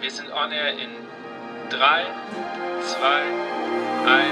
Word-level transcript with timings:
Wir 0.00 0.12
sind 0.12 0.30
on 0.30 0.52
air 0.52 0.74
in 0.74 0.90
3, 1.70 2.04
2, 2.84 2.98
1. 4.06 4.28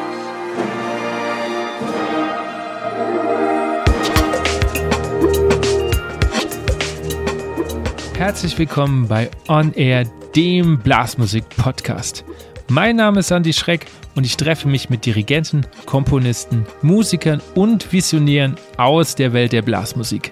Herzlich 8.17 8.57
willkommen 8.57 9.09
bei 9.09 9.29
On 9.49 9.73
Air, 9.73 10.05
dem 10.37 10.79
Blasmusik-Podcast. 10.79 12.25
Mein 12.69 12.95
Name 12.95 13.19
ist 13.19 13.33
Andy 13.33 13.53
Schreck 13.53 13.87
und 14.15 14.25
ich 14.25 14.37
treffe 14.37 14.69
mich 14.69 14.89
mit 14.89 15.05
Dirigenten, 15.05 15.67
Komponisten, 15.85 16.65
Musikern 16.83 17.43
und 17.57 17.93
Visionären 17.93 18.55
aus 18.77 19.17
der 19.17 19.33
Welt 19.33 19.53
der 19.53 19.63
Blasmusik. 19.63 20.31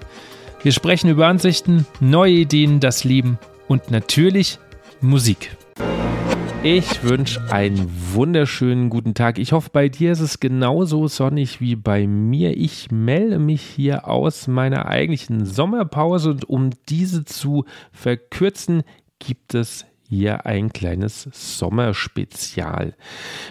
Wir 0.63 0.71
sprechen 0.71 1.11
über 1.11 1.27
Ansichten, 1.27 1.89
neue 1.99 2.35
Ideen, 2.35 2.79
das 2.79 3.03
Leben 3.03 3.41
und 3.67 3.91
natürlich 3.91 4.61
Musik. 5.05 5.55
Ich 6.63 7.05
wünsche 7.05 7.53
einen 7.53 7.91
wunderschönen 8.15 8.89
guten 8.89 9.13
Tag. 9.13 9.39
Ich 9.39 9.53
hoffe, 9.53 9.69
bei 9.71 9.91
dir 9.91 10.13
ist 10.13 10.21
es 10.21 10.41
genauso 10.41 11.09
sonnig 11.09 11.61
wie 11.61 11.77
bei 11.77 12.07
mir. 12.07 12.57
Ich 12.57 12.91
melde 12.91 13.39
mich 13.39 13.61
hier 13.61 14.09
aus 14.09 14.47
meiner 14.49 14.87
eigentlichen 14.87 15.45
Sommerpause 15.45 16.31
und 16.31 16.49
um 16.49 16.71
diese 16.89 17.27
zu 17.27 17.67
verkürzen, 17.93 18.83
gibt 19.19 19.55
es 19.55 19.85
hier 20.09 20.47
ein 20.47 20.73
kleines 20.73 21.29
Sommerspezial. 21.33 22.95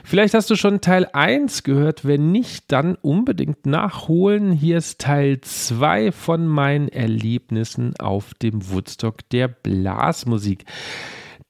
Vielleicht 0.04 0.34
hast 0.34 0.50
du 0.50 0.56
schon 0.56 0.82
Teil 0.82 1.08
1 1.14 1.62
gehört, 1.62 2.04
wenn 2.04 2.32
nicht, 2.32 2.72
dann 2.72 2.96
unbedingt 2.96 3.68
nachholen. 3.68 4.52
Hier 4.52 4.78
ist 4.78 5.02
Teil 5.02 5.40
2 5.42 6.12
von 6.12 6.48
meinen 6.48 6.88
Erlebnissen 6.88 7.94
auf 8.00 8.34
dem 8.34 8.72
Woodstock 8.72 9.30
der 9.30 9.50
Blasmusik 9.50 10.66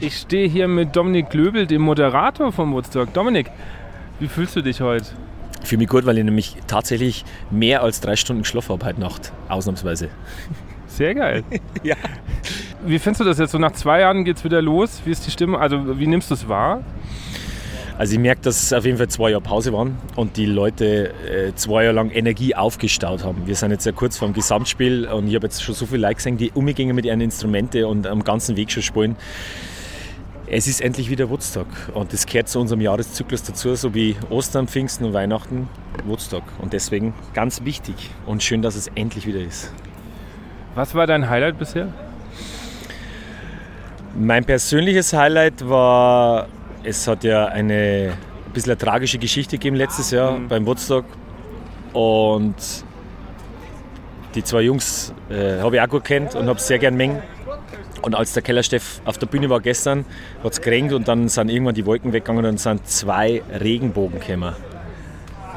Ich 0.00 0.18
stehe 0.18 0.48
hier 0.48 0.68
mit 0.68 0.94
Dominik 0.94 1.32
Löbel, 1.34 1.66
dem 1.66 1.82
Moderator 1.82 2.52
vom 2.52 2.72
Woodstock. 2.72 3.12
Dominik, 3.12 3.50
wie 4.20 4.28
fühlst 4.28 4.54
du 4.54 4.62
dich 4.62 4.80
heute? 4.80 5.06
Fühle 5.64 5.80
mich 5.80 5.88
gut, 5.88 6.06
weil 6.06 6.18
ich 6.18 6.24
nämlich 6.24 6.56
tatsächlich 6.66 7.24
mehr 7.50 7.82
als 7.82 8.00
drei 8.00 8.16
Stunden 8.16 8.42
geschlafen 8.42 8.70
habe 8.70 8.84
heute 8.84 9.00
Nacht, 9.00 9.32
ausnahmsweise. 9.48 10.08
Sehr 10.86 11.14
geil. 11.14 11.42
ja. 11.82 11.96
Wie 12.86 12.98
findest 12.98 13.20
du 13.20 13.24
das 13.24 13.38
jetzt? 13.38 13.52
So 13.52 13.58
nach 13.58 13.72
zwei 13.72 14.00
Jahren 14.00 14.24
geht 14.24 14.36
es 14.36 14.44
wieder 14.44 14.62
los. 14.62 15.02
Wie 15.04 15.10
ist 15.10 15.26
die 15.26 15.30
Stimme? 15.30 15.58
Also 15.58 15.98
wie 15.98 16.06
nimmst 16.06 16.30
du 16.30 16.34
es 16.34 16.48
wahr? 16.48 16.82
Also 17.96 18.14
ich 18.14 18.18
merke, 18.18 18.42
dass 18.42 18.60
es 18.60 18.72
auf 18.72 18.84
jeden 18.84 18.98
Fall 18.98 19.08
zwei 19.08 19.30
Jahre 19.30 19.40
Pause 19.42 19.72
waren 19.72 19.96
und 20.16 20.36
die 20.36 20.46
Leute 20.46 21.14
äh, 21.28 21.54
zwei 21.54 21.84
Jahre 21.84 21.94
lang 21.94 22.10
Energie 22.10 22.54
aufgestaut 22.54 23.24
haben. 23.24 23.46
Wir 23.46 23.54
sind 23.54 23.70
jetzt 23.70 23.86
ja 23.86 23.92
kurz 23.92 24.18
vor 24.18 24.26
dem 24.26 24.34
Gesamtspiel 24.34 25.06
und 25.06 25.28
ich 25.28 25.34
habe 25.36 25.46
jetzt 25.46 25.62
schon 25.62 25.76
so 25.76 25.86
viele 25.86 26.02
Leute 26.02 26.16
gesehen, 26.16 26.36
die 26.36 26.50
umgehen 26.50 26.94
mit 26.94 27.04
ihren 27.04 27.20
Instrumenten 27.20 27.84
und 27.84 28.08
am 28.08 28.24
ganzen 28.24 28.56
Weg 28.56 28.72
schon 28.72 28.82
spielen. 28.82 29.16
Es 30.46 30.66
ist 30.66 30.82
endlich 30.82 31.08
wieder 31.08 31.30
Woodstock 31.30 31.66
und 31.94 32.12
das 32.12 32.26
gehört 32.26 32.48
zu 32.48 32.60
unserem 32.60 32.82
Jahreszyklus 32.82 33.42
dazu, 33.44 33.74
so 33.76 33.94
wie 33.94 34.14
Ostern, 34.28 34.68
Pfingsten 34.68 35.06
und 35.06 35.14
Weihnachten, 35.14 35.68
Woodstock. 36.04 36.42
Und 36.58 36.74
deswegen 36.74 37.14
ganz 37.32 37.64
wichtig 37.64 38.10
und 38.26 38.42
schön, 38.42 38.60
dass 38.60 38.76
es 38.76 38.88
endlich 38.88 39.26
wieder 39.26 39.40
ist. 39.40 39.72
Was 40.74 40.94
war 40.94 41.06
dein 41.06 41.30
Highlight 41.30 41.58
bisher? 41.58 41.88
Mein 44.14 44.44
persönliches 44.44 45.14
Highlight 45.14 45.66
war, 45.66 46.46
es 46.82 47.08
hat 47.08 47.24
ja 47.24 47.46
eine 47.46 48.12
ein 48.46 48.52
bisschen 48.52 48.72
eine 48.72 48.78
tragische 48.78 49.18
Geschichte 49.18 49.56
gegeben 49.56 49.76
letztes 49.76 50.10
Jahr 50.10 50.32
mhm. 50.32 50.48
beim 50.48 50.66
Woodstock 50.66 51.06
und 51.94 52.54
die 54.34 54.44
zwei 54.44 54.62
Jungs 54.62 55.14
äh, 55.30 55.60
habe 55.60 55.76
ich 55.76 55.82
auch 55.82 55.88
gut 55.88 56.04
kennt 56.04 56.34
und 56.34 56.48
habe 56.48 56.60
sehr 56.60 56.78
gern 56.78 56.96
mengen. 56.96 57.22
Und 58.04 58.14
als 58.14 58.34
der 58.34 58.42
Kellersteff 58.42 59.00
auf 59.06 59.16
der 59.16 59.26
Bühne 59.26 59.48
war 59.48 59.60
gestern, 59.60 60.04
hat 60.42 60.52
es 60.52 60.60
geregnet 60.60 60.92
und 60.92 61.08
dann 61.08 61.28
sind 61.30 61.48
irgendwann 61.48 61.74
die 61.74 61.86
Wolken 61.86 62.12
weggegangen 62.12 62.44
und 62.44 62.60
sind 62.60 62.86
zwei 62.86 63.42
Regenbogen 63.58 64.20
gekommen. 64.20 64.54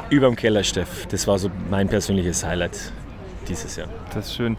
Über 0.10 0.28
dem 0.28 0.38
Kellersteff. 0.38 1.08
Das 1.08 1.28
war 1.28 1.38
so 1.40 1.52
mein 1.70 1.90
persönliches 1.90 2.46
Highlight 2.46 2.94
dieses 3.50 3.76
Jahr. 3.76 3.90
Das 4.16 4.28
ist 4.28 4.36
schön. 4.36 4.56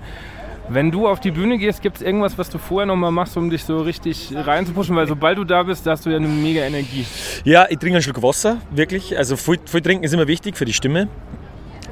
Wenn 0.69 0.91
du 0.91 1.09
auf 1.09 1.21
die 1.21 1.31
Bühne 1.31 1.57
gehst, 1.57 1.81
gibt 1.81 1.97
es 1.97 2.03
irgendwas, 2.03 2.37
was 2.37 2.51
du 2.51 2.59
vorher 2.59 2.85
nochmal 2.85 3.11
machst, 3.11 3.39
um 3.39 3.49
dich 3.49 3.65
so 3.65 3.81
richtig 3.81 4.35
reinzupuschen? 4.35 4.95
Weil 4.95 5.09
sobald 5.09 5.39
du 5.39 5.45
da 5.45 5.63
bist, 5.63 5.87
da 5.87 5.93
hast 5.93 6.05
du 6.05 6.11
ja 6.11 6.17
eine 6.17 6.29
mega 6.29 6.61
Energie. 6.61 7.07
Ja, 7.45 7.65
ich 7.71 7.79
trinke 7.79 7.97
einen 7.97 8.03
Schluck 8.03 8.23
Wasser, 8.23 8.59
wirklich. 8.71 9.17
Also 9.17 9.39
viel, 9.39 9.59
viel 9.65 9.81
trinken 9.81 10.05
ist 10.05 10.13
immer 10.13 10.29
wichtig 10.29 10.59
für 10.59 10.67
die 10.67 10.75
Stimme. 10.75 11.09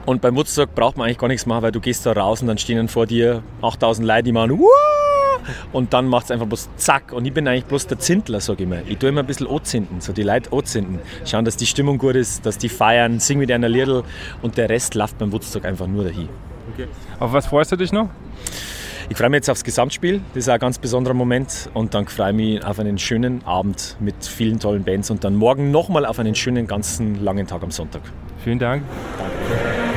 Und 0.05 0.21
beim 0.21 0.37
Woodstock 0.37 0.75
braucht 0.75 0.99
man 0.99 1.07
eigentlich 1.07 1.19
gar 1.19 1.29
nichts 1.29 1.47
machen, 1.47 1.63
weil 1.63 1.73
du 1.73 1.81
gehst 1.81 2.05
da 2.05 2.13
raus 2.13 2.43
und 2.43 2.49
dann 2.49 2.59
stehen 2.59 2.77
dann 2.77 2.89
vor 2.89 3.07
dir 3.07 3.43
8000 3.63 4.07
Leute, 4.07 4.25
die 4.25 4.33
machen 4.33 4.59
Wuh! 4.59 4.96
Und 5.73 5.93
dann 5.93 6.07
macht 6.07 6.27
es 6.27 6.31
einfach 6.31 6.47
bloß 6.47 6.69
zack. 6.77 7.13
Und 7.13 7.25
ich 7.25 7.33
bin 7.33 7.47
eigentlich 7.49 7.65
bloß 7.67 7.87
der 7.87 7.99
Zintler, 7.99 8.41
sage 8.41 8.65
ich 8.65 8.69
mal. 8.69 8.83
Ich 8.87 8.99
tue 8.99 9.09
immer 9.09 9.21
ein 9.21 9.27
bisschen 9.27 9.49
anzünden, 9.49 10.01
so 10.01 10.13
die 10.13 10.23
Leute 10.23 10.53
anzünden. 10.53 11.01
Schauen, 11.25 11.45
dass 11.45 11.57
die 11.57 11.67
Stimmung 11.67 11.99
gut 11.99 12.17
ist, 12.17 12.45
dass 12.47 12.59
die 12.59 12.69
feiern, 12.69 13.21
sing 13.21 13.39
mit 13.39 13.51
einer 13.51 13.69
Liedl 13.69 14.03
und 14.43 14.57
der 14.57 14.69
Rest 14.69 14.95
läuft 14.95 15.19
beim 15.19 15.33
Woodstock 15.33 15.65
einfach 15.65 15.87
nur 15.87 16.05
dahin. 16.05 16.29
Okay. 16.73 16.89
Auf 17.21 17.33
was 17.33 17.47
freust 17.47 17.73
du 17.73 17.77
dich 17.77 17.93
noch? 17.93 18.09
Ich 19.09 19.17
freue 19.17 19.31
mich 19.31 19.39
jetzt 19.39 19.51
aufs 19.51 19.63
Gesamtspiel, 19.63 20.21
das 20.35 20.45
ist 20.45 20.49
ein 20.49 20.59
ganz 20.59 20.79
besonderer 20.79 21.15
Moment. 21.15 21.71
Und 21.75 21.95
dann 21.95 22.09
freue 22.09 22.31
ich 22.31 22.37
mich 22.37 22.65
auf 22.65 22.81
einen 22.81 22.99
schönen 22.99 23.45
Abend 23.45 23.97
mit 24.01 24.25
vielen 24.25 24.59
tollen 24.59 24.83
Bands 24.83 25.11
und 25.11 25.23
dann 25.23 25.37
morgen 25.37 25.71
nochmal 25.71 26.05
auf 26.05 26.19
einen 26.19 26.35
schönen, 26.35 26.67
ganzen 26.67 27.23
langen 27.23 27.47
Tag 27.47 27.63
am 27.63 27.71
Sonntag. 27.71 28.03
Vielen 28.43 28.59
Dank. 28.59 28.83
Danke. 29.19 29.96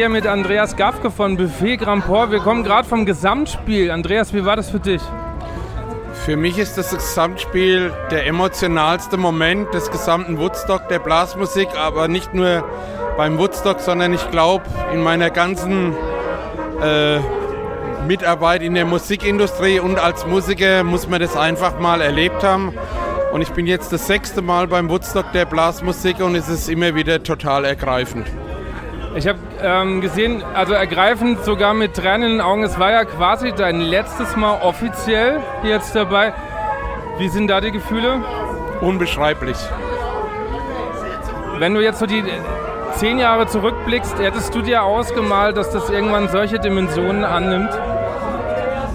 Hier 0.00 0.08
mit 0.08 0.26
Andreas 0.26 0.76
Gafke 0.76 1.10
von 1.10 1.36
Buffet 1.36 1.76
Grand 1.76 2.06
Port. 2.06 2.30
Wir 2.30 2.38
kommen 2.38 2.64
gerade 2.64 2.88
vom 2.88 3.04
Gesamtspiel. 3.04 3.90
Andreas, 3.90 4.32
wie 4.32 4.46
war 4.46 4.56
das 4.56 4.70
für 4.70 4.80
dich? 4.80 5.02
Für 6.24 6.38
mich 6.38 6.56
ist 6.56 6.78
das 6.78 6.88
Gesamtspiel 6.88 7.92
der 8.10 8.26
emotionalste 8.26 9.18
Moment 9.18 9.74
des 9.74 9.90
gesamten 9.90 10.38
Woodstock 10.38 10.88
der 10.88 11.00
Blasmusik, 11.00 11.68
aber 11.76 12.08
nicht 12.08 12.32
nur 12.32 12.64
beim 13.18 13.36
Woodstock, 13.36 13.80
sondern 13.80 14.14
ich 14.14 14.30
glaube 14.30 14.64
in 14.90 15.02
meiner 15.02 15.28
ganzen 15.28 15.94
äh, 16.82 17.18
Mitarbeit 18.06 18.62
in 18.62 18.72
der 18.72 18.86
Musikindustrie 18.86 19.80
und 19.80 19.98
als 19.98 20.26
Musiker 20.26 20.82
muss 20.82 21.10
man 21.10 21.20
das 21.20 21.36
einfach 21.36 21.78
mal 21.78 22.00
erlebt 22.00 22.42
haben. 22.42 22.72
Und 23.34 23.42
ich 23.42 23.50
bin 23.50 23.66
jetzt 23.66 23.92
das 23.92 24.06
sechste 24.06 24.40
Mal 24.40 24.66
beim 24.66 24.88
Woodstock 24.88 25.30
der 25.32 25.44
Blasmusik 25.44 26.20
und 26.20 26.36
es 26.36 26.48
ist 26.48 26.70
immer 26.70 26.94
wieder 26.94 27.22
total 27.22 27.66
ergreifend. 27.66 28.26
Ich 29.16 29.26
habe 29.26 29.38
ähm, 29.60 30.00
gesehen, 30.00 30.44
also 30.54 30.72
ergreifend 30.72 31.44
sogar 31.44 31.74
mit 31.74 31.94
Tränen 31.94 32.22
in 32.22 32.30
den 32.36 32.40
Augen, 32.40 32.62
es 32.62 32.78
war 32.78 32.92
ja 32.92 33.04
quasi 33.04 33.52
dein 33.52 33.80
letztes 33.80 34.36
Mal 34.36 34.60
offiziell 34.62 35.40
jetzt 35.64 35.96
dabei. 35.96 36.32
Wie 37.18 37.28
sind 37.28 37.48
da 37.48 37.60
die 37.60 37.72
Gefühle? 37.72 38.22
Unbeschreiblich. 38.80 39.56
Wenn 41.58 41.74
du 41.74 41.82
jetzt 41.82 41.98
so 41.98 42.06
die 42.06 42.22
zehn 42.94 43.18
Jahre 43.18 43.48
zurückblickst, 43.48 44.16
hättest 44.18 44.54
du 44.54 44.62
dir 44.62 44.84
ausgemalt, 44.84 45.56
dass 45.56 45.70
das 45.70 45.90
irgendwann 45.90 46.28
solche 46.28 46.60
Dimensionen 46.60 47.24
annimmt? 47.24 47.70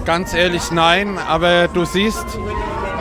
Ganz 0.06 0.32
ehrlich 0.32 0.70
nein, 0.72 1.18
aber 1.28 1.68
du 1.68 1.84
siehst, 1.84 2.26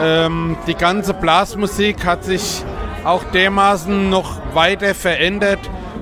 ähm, 0.01 0.57
die 0.67 0.75
ganze 0.75 1.13
Blasmusik 1.13 2.05
hat 2.05 2.25
sich 2.25 2.63
auch 3.05 3.23
dermaßen 3.23 4.09
noch 4.09 4.37
weiter 4.53 4.93
verändert 4.93 5.59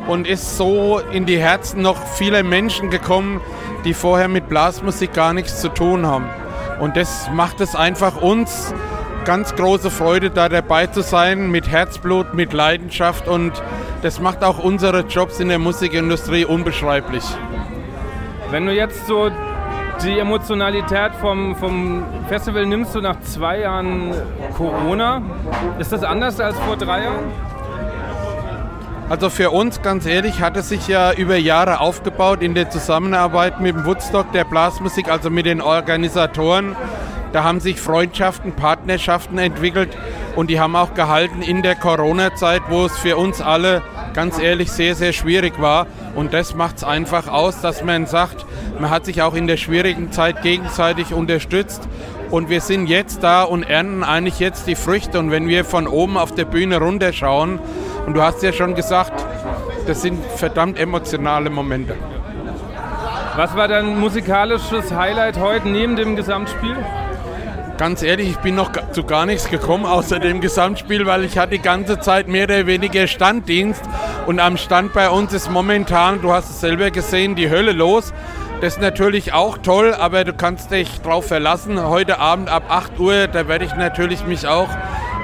und 0.08 0.28
ist 0.28 0.58
so 0.58 1.00
in 1.12 1.26
die 1.26 1.38
Herzen 1.38 1.82
noch 1.82 2.06
vieler 2.06 2.44
Menschen 2.44 2.90
gekommen, 2.90 3.42
die 3.86 3.94
vorher 3.94 4.28
mit 4.28 4.50
Blasmusik 4.50 5.14
gar 5.14 5.34
nichts 5.34 5.62
zu 5.62 5.70
tun 5.70 6.06
haben. 6.06 6.30
Und 6.80 6.98
das 6.98 7.30
macht 7.34 7.62
es 7.62 7.76
einfach 7.76 8.22
uns 8.22 8.74
ganz 9.26 9.56
große 9.56 9.90
Freude, 9.90 10.30
da 10.30 10.50
dabei 10.50 10.88
zu 10.88 11.02
sein, 11.02 11.50
mit 11.50 11.70
Herzblut, 11.70 12.34
mit 12.34 12.52
Leidenschaft 12.52 13.28
und 13.28 13.54
das 14.02 14.20
macht 14.20 14.44
auch 14.44 14.60
unsere 14.60 15.02
Jobs 15.02 15.40
in 15.40 15.48
der 15.48 15.60
Musikindustrie 15.60 16.44
unbeschreiblich. 16.44 17.24
Wenn 18.52 18.66
du 18.66 18.74
jetzt 18.74 19.08
so 19.08 19.32
die 20.04 20.20
Emotionalität 20.20 21.16
vom, 21.22 21.56
vom 21.56 22.04
Festival 22.28 22.66
nimmst 22.66 22.94
du 22.96 23.00
nach 23.00 23.22
zwei 23.22 23.60
Jahren 23.60 24.14
Corona, 24.58 25.22
ist 25.80 25.94
das 25.94 26.04
anders 26.04 26.40
als 26.42 26.60
vor 26.60 26.76
drei 26.76 27.04
Jahren? 27.06 27.53
Also 29.10 29.30
für 29.30 29.52
uns, 29.52 29.82
ganz 29.82 30.06
ehrlich, 30.06 30.40
hat 30.40 30.56
es 30.58 30.70
sich 30.70 30.88
ja 30.88 31.12
über 31.14 31.36
Jahre 31.36 31.82
aufgebaut 31.82 32.42
in 32.42 32.56
der 32.56 32.70
Zusammenarbeit 32.70 33.60
mit 33.60 33.76
dem 33.76 33.86
Woodstock 33.86 34.32
der 34.32 34.46
Blasmusik, 34.46 35.10
also 35.10 35.30
mit 35.30 35.46
den 35.46 35.62
Organisatoren. 35.62 36.76
Da 37.34 37.44
haben 37.44 37.60
sich 37.60 37.82
Freundschaften, 37.82 38.54
Partnerschaften 38.54 39.38
entwickelt 39.38 39.98
und 40.36 40.50
die 40.50 40.60
haben 40.60 40.76
auch 40.76 40.94
gehalten 40.94 41.42
in 41.42 41.64
der 41.64 41.76
Corona-Zeit, 41.76 42.62
wo 42.70 42.86
es 42.86 42.98
für 42.98 43.18
uns 43.18 43.42
alle 43.42 43.82
ganz 44.14 44.40
ehrlich 44.40 44.72
sehr, 44.72 44.96
sehr 44.96 45.14
schwierig 45.14 45.60
war. 45.60 45.88
Und 46.16 46.34
das 46.34 46.56
macht 46.56 46.78
es 46.78 46.84
einfach 46.84 47.28
aus, 47.28 47.60
dass 47.62 47.84
man 47.84 48.06
sagt, 48.06 48.46
man 48.80 48.90
hat 48.90 49.06
sich 49.06 49.22
auch 49.22 49.34
in 49.34 49.48
der 49.48 49.58
schwierigen 49.58 50.12
Zeit 50.12 50.44
gegenseitig 50.44 51.14
unterstützt. 51.14 51.88
Und 52.34 52.50
wir 52.50 52.62
sind 52.62 52.88
jetzt 52.88 53.22
da 53.22 53.44
und 53.44 53.62
ernten 53.62 54.04
eigentlich 54.04 54.40
jetzt 54.40 54.66
die 54.66 54.74
Früchte. 54.74 55.20
Und 55.20 55.30
wenn 55.30 55.48
wir 55.48 55.64
von 55.64 55.86
oben 55.86 56.18
auf 56.18 56.34
der 56.34 56.46
Bühne 56.46 56.80
runterschauen, 56.80 57.60
und 58.08 58.16
du 58.16 58.24
hast 58.24 58.42
ja 58.42 58.52
schon 58.52 58.74
gesagt, 58.74 59.24
das 59.86 60.02
sind 60.02 60.20
verdammt 60.38 60.80
emotionale 60.80 61.52
Momente. 61.52 61.94
Was 63.36 63.56
war 63.56 63.68
dein 63.68 64.00
musikalisches 64.00 64.92
Highlight 64.92 65.38
heute 65.38 65.70
neben 65.70 65.96
dem 65.96 66.16
Gesamtspiel? 66.16 66.76
Ganz 67.78 68.02
ehrlich, 68.02 68.32
ich 68.32 68.38
bin 68.38 68.56
noch 68.56 68.72
zu 68.94 69.04
gar 69.04 69.28
nichts 69.28 69.48
gekommen 69.48 69.86
außer 69.86 70.18
dem 70.18 70.42
Gesamtspiel, 70.42 71.06
weil 71.06 71.26
ich 71.26 71.38
hatte 71.38 71.52
die 71.52 71.62
ganze 71.62 72.00
Zeit 72.00 72.28
mehr 72.28 72.46
oder 72.46 72.66
weniger 72.66 73.06
Standdienst 73.06 73.84
und 74.26 74.40
am 74.40 74.58
Stand 74.58 74.94
bei 74.94 75.08
uns 75.08 75.34
ist 75.34 75.52
momentan, 75.52 76.20
du 76.22 76.34
hast 76.34 76.50
es 76.50 76.62
selber 76.62 76.90
gesehen, 76.90 77.36
die 77.36 77.52
Hölle 77.52 77.74
los. 77.74 78.12
Das 78.64 78.76
ist 78.76 78.82
natürlich 78.82 79.34
auch 79.34 79.58
toll, 79.58 79.94
aber 79.94 80.24
du 80.24 80.32
kannst 80.32 80.72
dich 80.72 81.02
drauf 81.02 81.28
verlassen. 81.28 81.84
Heute 81.84 82.20
Abend 82.20 82.48
ab 82.48 82.64
8 82.70 82.98
Uhr, 82.98 83.28
da 83.28 83.50
werde 83.50 83.66
ich 83.66 83.76
natürlich 83.76 84.26
mich 84.26 84.48
auch 84.48 84.70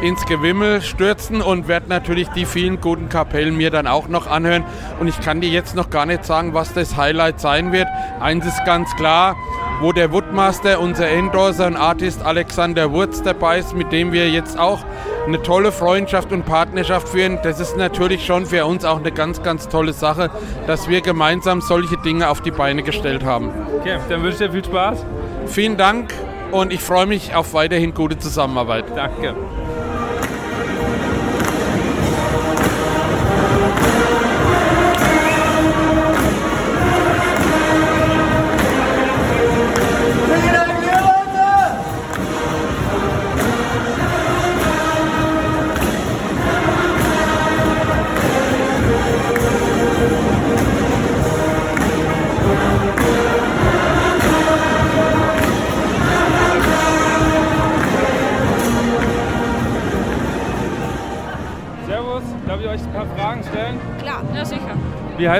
ins 0.02 0.26
Gewimmel 0.26 0.82
stürzen 0.82 1.42
und 1.42 1.70
werde 1.70 1.88
natürlich 1.88 2.28
die 2.32 2.46
vielen 2.46 2.82
guten 2.82 3.08
Kapellen 3.08 3.56
mir 3.56 3.72
dann 3.72 3.88
auch 3.88 4.10
noch 4.10 4.28
anhören. 4.28 4.66
Und 5.00 5.08
ich 5.08 5.22
kann 5.22 5.40
dir 5.40 5.48
jetzt 5.48 5.74
noch 5.74 5.90
gar 5.90 6.06
nicht 6.06 6.26
sagen, 6.26 6.54
was 6.54 6.74
das 6.74 6.98
Highlight 6.98 7.40
sein 7.40 7.72
wird. 7.72 7.88
Eins 8.20 8.46
ist 8.46 8.60
ganz 8.66 8.94
klar, 8.98 9.38
wo 9.80 9.94
der 9.94 10.12
Woodmaster, 10.12 10.80
unser 10.80 11.10
Endorser 11.10 11.68
und 11.68 11.78
Artist 11.78 12.26
Alexander 12.26 12.92
Wurz 12.92 13.22
dabei 13.22 13.60
ist, 13.60 13.76
mit 13.76 13.92
dem 13.92 14.12
wir 14.12 14.30
jetzt 14.30 14.60
auch 14.60 14.80
eine 15.26 15.42
tolle 15.42 15.72
Freundschaft 15.72 16.32
und 16.32 16.46
Partnerschaft 16.46 17.10
führen. 17.10 17.40
Das 17.44 17.60
ist 17.60 17.78
natürlich 17.78 18.26
schon 18.26 18.46
für 18.46 18.66
uns 18.66 18.84
auch 18.84 19.00
eine 19.00 19.12
ganz, 19.12 19.42
ganz 19.44 19.70
tolle 19.70 19.94
Sache, 19.94 20.30
dass 20.68 20.90
wir 20.90 21.02
gemeinsam 21.02 21.62
solche 21.62 21.98
Dinge 21.98 22.30
auf 22.30 22.42
die 22.42 22.52
Beine 22.52 22.84
gestellt 22.84 23.24
haben. 23.24 23.52
Okay, 23.80 24.00
dann 24.10 24.24
wünsche 24.24 24.44
ich 24.44 24.50
dir 24.50 24.52
viel 24.52 24.66
Spaß. 24.66 25.06
Vielen 25.46 25.78
Dank 25.78 26.14
und 26.52 26.74
ich 26.74 26.82
freue 26.82 27.06
mich 27.06 27.36
auf 27.36 27.54
weiterhin 27.54 27.94
gute 27.94 28.18
Zusammenarbeit. 28.18 28.86
Danke. 28.96 29.36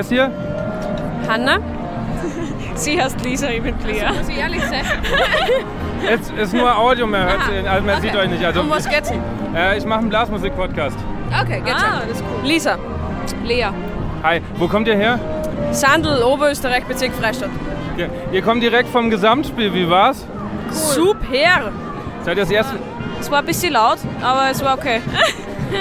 Heißt 0.00 0.12
ihr? 0.12 0.30
Hanna? 1.28 1.58
Sie 2.74 3.00
heißt 3.00 3.22
Lisa, 3.22 3.48
ich 3.50 3.62
bin 3.62 3.74
Lea. 3.86 4.06
Muss 4.16 4.28
ich 4.28 4.38
ehrlich 4.38 4.62
sein? 4.64 4.82
Es 6.08 6.30
ist 6.42 6.54
nur 6.54 6.74
Audio, 6.74 7.06
man, 7.06 7.22
hört, 7.24 7.40
also 7.68 7.84
man 7.86 8.00
sieht 8.00 8.16
euch 8.16 8.30
nicht. 8.30 8.42
Also, 8.42 8.60
Um 8.60 8.70
was 8.70 8.88
geht's? 8.88 9.12
äh, 9.54 9.76
ich 9.76 9.84
mache 9.84 10.00
einen 10.00 10.08
Blasmusik-Podcast. 10.08 10.96
Okay, 11.42 11.60
geht's 11.62 11.82
Ah, 11.82 12.00
das 12.08 12.16
ist 12.16 12.24
cool. 12.24 12.48
Lisa, 12.48 12.78
Lea. 13.44 13.66
Hi, 14.22 14.40
wo 14.56 14.66
kommt 14.68 14.88
ihr 14.88 14.96
her? 14.96 15.18
Sandl, 15.72 16.22
Oberösterreich, 16.22 16.84
Bezirk 16.84 17.12
Freistadt. 17.14 17.50
Okay. 17.94 18.08
Ihr 18.32 18.40
kommt 18.40 18.62
direkt 18.62 18.88
vom 18.88 19.10
Gesamtspiel, 19.10 19.74
wie 19.74 19.88
war's? 19.90 20.24
Super! 20.70 21.72
Seid 22.22 22.38
ihr 22.38 22.42
das 22.44 22.50
erste? 22.50 22.76
Es 23.20 23.30
war 23.30 23.40
ein 23.40 23.44
bisschen 23.46 23.74
laut, 23.74 23.98
aber 24.22 24.50
es 24.50 24.64
war 24.64 24.78
okay. 24.78 25.02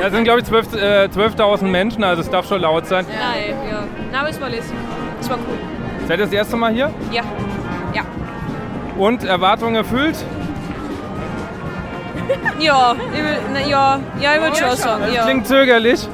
Da 0.01 0.09
sind, 0.11 0.23
glaube 0.23 0.39
ich, 0.41 0.45
12 0.45 0.73
äh, 0.75 1.05
12.000 1.07 1.63
Menschen, 1.63 2.03
also 2.03 2.21
es 2.21 2.29
darf 2.29 2.47
schon 2.47 2.61
laut 2.61 2.85
sein. 2.85 3.05
Nein, 3.07 3.55
ja. 3.68 3.68
Nein, 4.11 4.21
aber 4.21 4.29
es 4.29 4.39
war 4.41 4.49
lässig. 4.49 4.75
Es 5.21 5.29
war 5.29 5.37
cool. 5.37 5.57
Seid 6.07 6.19
ihr 6.19 6.25
das 6.25 6.33
erste 6.33 6.55
Mal 6.57 6.71
hier? 6.73 6.91
Ja. 7.11 7.21
Ja. 7.93 8.01
Und 8.97 9.23
Erwartungen 9.23 9.75
erfüllt? 9.75 10.17
Ja, 12.59 12.93
ich 13.13 13.17
will, 13.23 13.37
na, 13.53 13.59
ja, 13.61 13.99
ja, 14.19 14.35
ich 14.35 14.41
würde 14.41 14.55
schon 14.55 14.75
sagen. 14.75 15.01
Das 15.05 15.15
Ja. 15.15 15.23
klingt 15.23 15.47
zögerlich. 15.47 16.07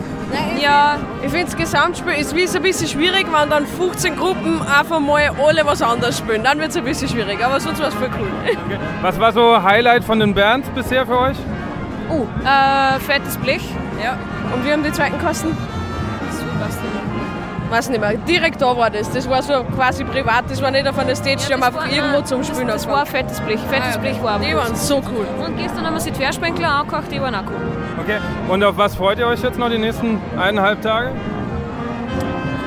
ja, 0.62 0.98
ich 1.24 1.30
finde 1.32 1.46
das 1.46 1.58
Gesamtspiel 1.58 2.14
ist 2.14 2.36
wie 2.36 2.46
so 2.48 2.58
ein 2.58 2.64
bisschen 2.64 2.88
schwierig, 2.88 3.26
wenn 3.32 3.50
dann 3.50 3.66
15 3.66 4.16
Gruppen 4.16 4.62
einfach 4.62 5.00
mal 5.00 5.32
alle 5.46 5.66
was 5.66 5.82
anderes 5.82 6.18
spielen. 6.20 6.44
Dann 6.44 6.60
wird 6.60 6.70
es 6.70 6.78
ein 6.78 6.84
bisschen 6.86 7.10
schwierig, 7.10 7.44
aber 7.44 7.60
sonst 7.60 7.82
war 7.82 7.88
es 7.90 7.96
voll 7.96 8.10
cool. 8.20 8.28
Was 9.02 9.20
war 9.20 9.34
so 9.34 9.62
Highlight 9.62 10.04
von 10.04 10.20
den 10.20 10.34
Bands 10.34 10.70
bisher 10.70 11.06
für 11.06 11.18
euch? 11.20 11.38
Uh, 12.10 12.26
äh, 12.46 13.00
fettes 13.00 13.38
Blech. 13.38 13.68
Ja. 14.04 14.18
Und 14.54 14.64
wir 14.64 14.72
haben 14.74 14.84
die 14.84 14.92
zweiten 14.92 15.20
Kosten? 15.20 15.58
Weiß 17.76 17.90
nicht 17.90 18.00
mehr. 18.00 18.14
Direkt 18.14 18.62
da 18.62 18.78
war 18.78 18.90
das. 18.90 19.12
Das 19.12 19.30
war 19.30 19.44
so 19.44 19.66
quasi 19.76 20.06
privat. 20.06 20.50
Das 20.50 20.62
war 20.62 20.72
nicht 20.72 20.88
auf 20.88 20.98
einer 20.98 21.14
Stage, 21.14 21.42
die 21.50 21.54
haben 21.54 21.62
einfach 21.62 21.86
irgendwo 21.92 22.22
zum 22.22 22.42
Spielen 22.42 22.70
Das 22.70 22.88
war 22.88 23.02
ein 23.02 23.06
fettes 23.06 23.42
Blech. 23.42 23.60
Fettes 23.70 23.98
Blech 23.98 24.24
war 24.24 24.40
Die 24.40 24.56
waren 24.56 24.74
so 24.76 25.02
cool. 25.12 25.28
Und 25.46 25.58
gestern 25.58 25.86
haben 25.86 25.94
wir 25.94 26.00
sie 26.00 26.12
Quersprenkler 26.12 26.70
angekocht, 26.70 27.12
die 27.12 27.20
waren 27.20 27.36
auch 27.36 27.44
cool. 27.44 28.02
Okay. 28.02 28.20
Und 28.48 28.64
auf 28.64 28.78
was 28.78 28.96
freut 28.96 29.20
ihr 29.20 29.28
euch 29.28 29.44
jetzt 29.44 29.60
noch 29.60 29.70
die 29.70 29.78
nächsten 29.78 30.22
eineinhalb 30.40 30.82
Tage? 30.84 31.12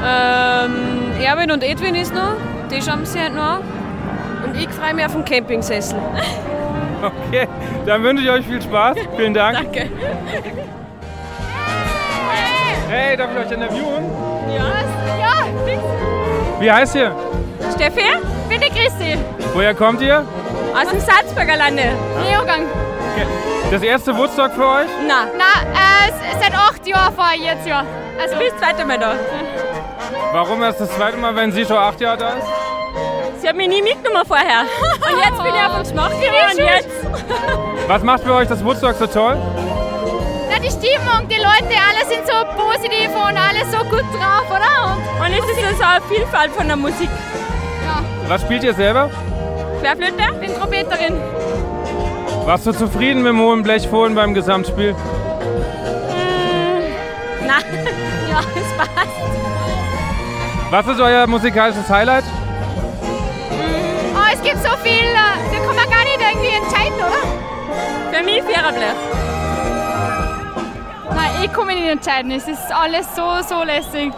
Ähm, 0.06 1.22
Erwin 1.24 1.52
und 1.52 1.62
Edwin 1.62 1.94
ist 1.94 2.12
noch. 2.14 2.36
Die 2.70 2.82
schauen 2.82 3.06
sie 3.06 3.18
halt 3.18 3.34
noch 3.34 3.42
an. 3.42 3.62
Und 4.44 4.60
ich 4.60 4.68
freue 4.68 4.92
mich 4.92 5.06
auf 5.06 5.12
den 5.12 5.24
Campingsessel. 5.24 5.98
Okay, 7.00 7.46
dann 7.86 8.02
wünsche 8.02 8.24
ich 8.24 8.30
euch 8.30 8.44
viel 8.44 8.60
Spaß. 8.60 8.96
Vielen 9.16 9.32
Dank. 9.32 9.56
Danke. 9.72 9.88
Darf 13.18 13.30
ich 13.32 13.46
euch 13.46 13.50
interviewen? 13.50 14.04
Ja, 14.48 15.44
fix. 15.66 15.82
Wie 16.60 16.70
heißt 16.70 16.94
ihr? 16.94 17.12
Steffi, 17.74 18.04
bin 18.48 18.60
die 18.60 18.68
Christi. 18.70 19.18
Woher 19.54 19.74
kommt 19.74 20.00
ihr? 20.02 20.24
Aus 20.72 20.88
dem 20.88 21.00
Salzburger 21.00 21.56
Lande. 21.56 21.82
Neogang. 22.22 22.62
Okay. 23.12 23.26
Das 23.72 23.82
erste 23.82 24.16
Woodstock 24.16 24.52
für 24.52 24.64
euch? 24.64 24.86
Na. 25.08 25.26
Na, 25.36 25.62
äh, 25.72 26.12
seit 26.40 26.54
acht 26.54 26.86
Jahren 26.86 27.12
fahre 27.12 27.34
ich 27.34 27.42
jetzt 27.42 27.66
ja. 27.66 27.84
Also 28.22 28.36
bis 28.36 28.56
zweite 28.56 28.84
Mal 28.84 29.00
da. 29.00 29.14
Warum 30.30 30.62
erst 30.62 30.80
das 30.80 30.90
zweite 30.94 31.16
Mal, 31.16 31.34
wenn 31.34 31.50
sie 31.50 31.64
schon 31.64 31.76
acht 31.76 32.00
Jahre 32.00 32.18
da 32.18 32.28
ist? 32.34 32.46
Sie 33.40 33.48
hat 33.48 33.56
mich 33.56 33.68
nie 33.68 33.82
mitgenommen 33.82 34.26
vorher. 34.28 34.60
Und 34.60 35.18
jetzt 35.24 35.42
bin 35.42 35.52
ich 35.56 35.66
auf 35.66 35.74
dem 35.74 35.84
Schmach 35.84 36.12
und 36.12 36.58
jetzt. 36.58 36.88
Was 37.88 38.02
macht 38.04 38.22
für 38.22 38.34
euch 38.34 38.46
das 38.46 38.64
Woodstock 38.64 38.94
so 38.94 39.08
toll? 39.08 39.36
Na, 40.78 40.84
die 40.84 40.88
Stimmung, 40.88 41.28
die 41.28 41.36
Leute, 41.36 41.74
alle 41.88 42.06
sind 42.08 42.26
so 42.26 42.44
positiv 42.56 43.10
und 43.10 43.36
alle 43.36 43.64
so 43.70 43.78
gut 43.88 44.04
drauf, 44.14 44.46
oder? 44.48 44.96
Und 45.20 45.26
Und 45.26 45.32
es 45.32 45.58
ist 45.58 45.64
also 45.64 45.82
eine 45.82 46.04
Vielfalt 46.08 46.52
von 46.52 46.66
der 46.66 46.76
Musik. 46.76 47.08
Was 48.28 48.42
spielt 48.42 48.64
ihr 48.64 48.74
selber? 48.74 49.10
Querflöte? 49.80 50.32
bin 50.40 50.54
Trompeterin. 50.54 51.14
Warst 52.44 52.66
du 52.66 52.72
zufrieden 52.72 53.22
mit 53.22 53.30
dem 53.30 53.40
hohen 53.40 53.62
Blech 53.62 53.88
vorhin 53.88 54.14
beim 54.14 54.34
Gesamtspiel? 54.34 54.94
Nein. 57.46 57.64
Ja, 58.28 58.40
es 58.40 58.76
passt. 58.76 59.08
Was 60.70 60.86
ist 60.86 61.00
euer 61.00 61.26
musikalisches 61.26 61.88
Highlight? 61.88 62.24
Oh, 64.14 64.34
es 64.34 64.42
gibt 64.42 64.58
so 64.62 64.68
viel, 64.82 65.02
äh, 65.02 65.14
da 65.50 65.66
kann 65.66 65.74
man 65.74 65.88
gar 65.88 66.04
nicht 66.04 66.20
irgendwie 66.20 66.54
entscheiden, 66.54 66.98
oder? 66.98 68.12
Für 68.12 68.22
mich. 68.22 68.42
Nein, 68.42 69.17
ich 71.48 71.54
kann 71.54 71.66
mich 71.66 71.76
nicht 71.76 71.88
entscheiden. 71.88 72.30
Es 72.30 72.46
ist 72.46 72.72
alles 72.72 73.06
so, 73.16 73.22
so 73.42 73.64
lässig. 73.64 74.12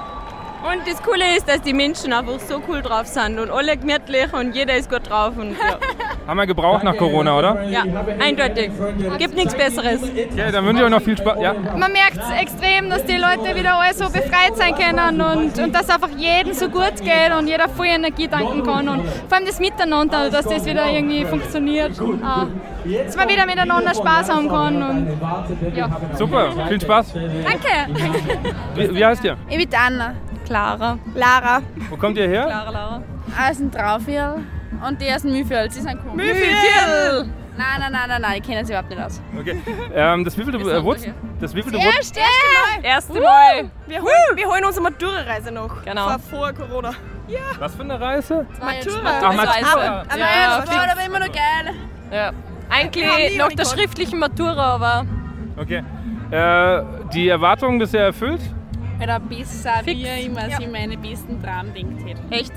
Und 0.63 0.87
das 0.87 1.03
Coole 1.03 1.37
ist, 1.37 1.49
dass 1.49 1.63
die 1.63 1.73
Menschen 1.73 2.13
einfach 2.13 2.39
so 2.41 2.61
cool 2.69 2.83
drauf 2.83 3.07
sind 3.07 3.39
und 3.39 3.51
alle 3.51 3.77
gemütlich 3.77 4.33
und 4.33 4.55
jeder 4.55 4.77
ist 4.77 4.91
gut 4.91 5.09
drauf. 5.09 5.35
Und 5.37 5.53
ja, 5.53 5.79
Haben 6.27 6.37
wir 6.37 6.47
gebraucht 6.47 6.85
nach 6.85 6.97
Corona, 6.97 7.37
oder? 7.39 7.63
ja 7.65 7.85
eindeutig. 8.21 8.71
Gibt 9.19 9.35
nichts 9.35 9.55
Besseres. 9.55 10.03
Okay, 10.03 10.29
dann 10.53 10.65
wünsche 10.65 10.83
ich 10.83 10.85
euch 10.85 10.91
noch 10.91 11.03
viel 11.03 11.17
Spaß. 11.17 11.39
Ja. 11.41 11.55
Man 11.55 11.93
merkt 11.93 12.21
extrem, 12.41 12.91
dass 12.91 13.05
die 13.05 13.17
Leute 13.17 13.55
wieder 13.55 13.75
alle 13.75 13.95
so 13.95 14.05
befreit 14.07 14.57
sein 14.57 14.75
können 14.75 15.21
und, 15.21 15.59
und 15.59 15.75
dass 15.75 15.89
einfach 15.91 16.11
jedem 16.17 16.53
so 16.53 16.69
gut 16.69 16.97
geht 16.97 17.33
und 17.37 17.49
jeder 17.49 17.69
voll 17.69 17.87
Energie 17.87 18.29
tanken 18.29 18.63
kann. 18.63 18.89
Und 18.89 19.07
vor 19.29 19.39
allem 19.39 19.47
das 19.47 19.59
Miteinander, 19.59 20.31
dass 20.31 20.45
das 20.47 20.65
wieder 20.65 20.91
irgendwie 20.91 21.25
funktioniert. 21.25 22.01
Ah, 22.23 22.47
dass 22.85 23.17
man 23.17 23.29
wieder 23.29 23.47
miteinander 23.47 23.95
Spaß 23.95 24.31
haben 24.31 24.49
kann. 24.49 24.83
Und, 24.83 25.77
ja. 25.77 25.89
Super, 26.15 26.53
viel 26.69 26.81
Spaß. 26.81 27.15
Danke! 27.15 28.01
Wie, 28.75 28.95
wie 28.95 29.05
heißt 29.05 29.25
ihr? 29.25 29.37
Ich 29.49 29.57
bin 29.57 29.69
Anna. 29.75 30.15
Clara. 30.47 30.99
Lara. 31.15 31.63
Wo 31.89 31.97
kommt 31.97 32.19
ihr 32.19 32.27
her? 32.29 32.47
Clara, 32.47 32.71
Lara. 32.71 33.03
Aus 33.49 33.59
dem 33.59 33.71
Traufjörl. 33.71 34.41
Und 34.87 35.01
die 35.01 35.13
aus 35.13 35.23
dem 35.23 35.33
Mühlviertel. 35.33 35.71
Sie 35.71 35.81
sind 35.81 35.99
cool. 36.07 36.17
Mühlviertel! 36.17 37.31
Nein, 37.57 37.67
nein, 37.81 37.93
nein, 37.93 38.09
nein, 38.09 38.23
nein, 38.23 38.33
ich 38.41 38.43
kenne 38.43 38.65
sie 38.65 38.73
überhaupt 38.73 38.89
nicht 38.91 39.03
aus. 39.03 39.21
Okay. 39.39 39.61
Ähm, 39.95 40.25
das 40.25 40.39
wievielte 40.39 40.59
äh, 40.59 40.83
Woods, 40.83 41.05
das 41.41 41.55
wievielte 41.55 41.79
Erst, 41.79 42.17
erste 42.17 42.21
Mal. 42.21 42.85
Erste 42.85 43.21
Mal. 43.21 43.71
Wir 43.87 44.01
holen, 44.01 44.37
wir 44.37 44.47
holen 44.49 44.65
unsere 44.65 44.85
Matura-Reise 44.85 45.51
noch. 45.53 45.83
Genau. 45.85 46.09
Vor, 46.09 46.19
vor 46.21 46.53
Corona. 46.55 46.93
was 47.59 47.75
für 47.75 47.83
eine 47.83 48.01
Reise? 48.01 48.47
Matura. 48.61 49.21
Ach, 49.23 49.35
Matura. 49.35 50.05
Ah, 50.09 50.17
Ja, 50.17 50.19
ja, 50.19 50.61
Das 50.61 50.71
war 50.71 50.91
aber 50.91 51.05
immer 51.05 51.19
noch 51.19 51.27
geil. 51.33 51.75
Ja. 52.11 52.31
Eigentlich 52.71 53.37
nach 53.37 53.49
der 53.49 53.65
schriftlichen 53.67 54.19
Matura, 54.19 54.75
aber 54.77 55.05
Okay. 55.59 55.83
Äh, 56.31 56.83
die 57.13 57.29
Erwartungen 57.29 57.79
bisher 57.79 58.05
erfüllt? 58.07 58.41
Oder 59.03 59.19
besser, 59.21 59.73
Fix. 59.85 59.87
wie 59.99 60.07
ich 60.07 60.27
immer 60.27 60.43
sie 60.59 60.67
meine 60.67 60.97
besten 60.99 61.43
Traum 61.43 61.73
denkt 61.75 62.05
hätte. 62.07 62.21
echt. 62.31 62.53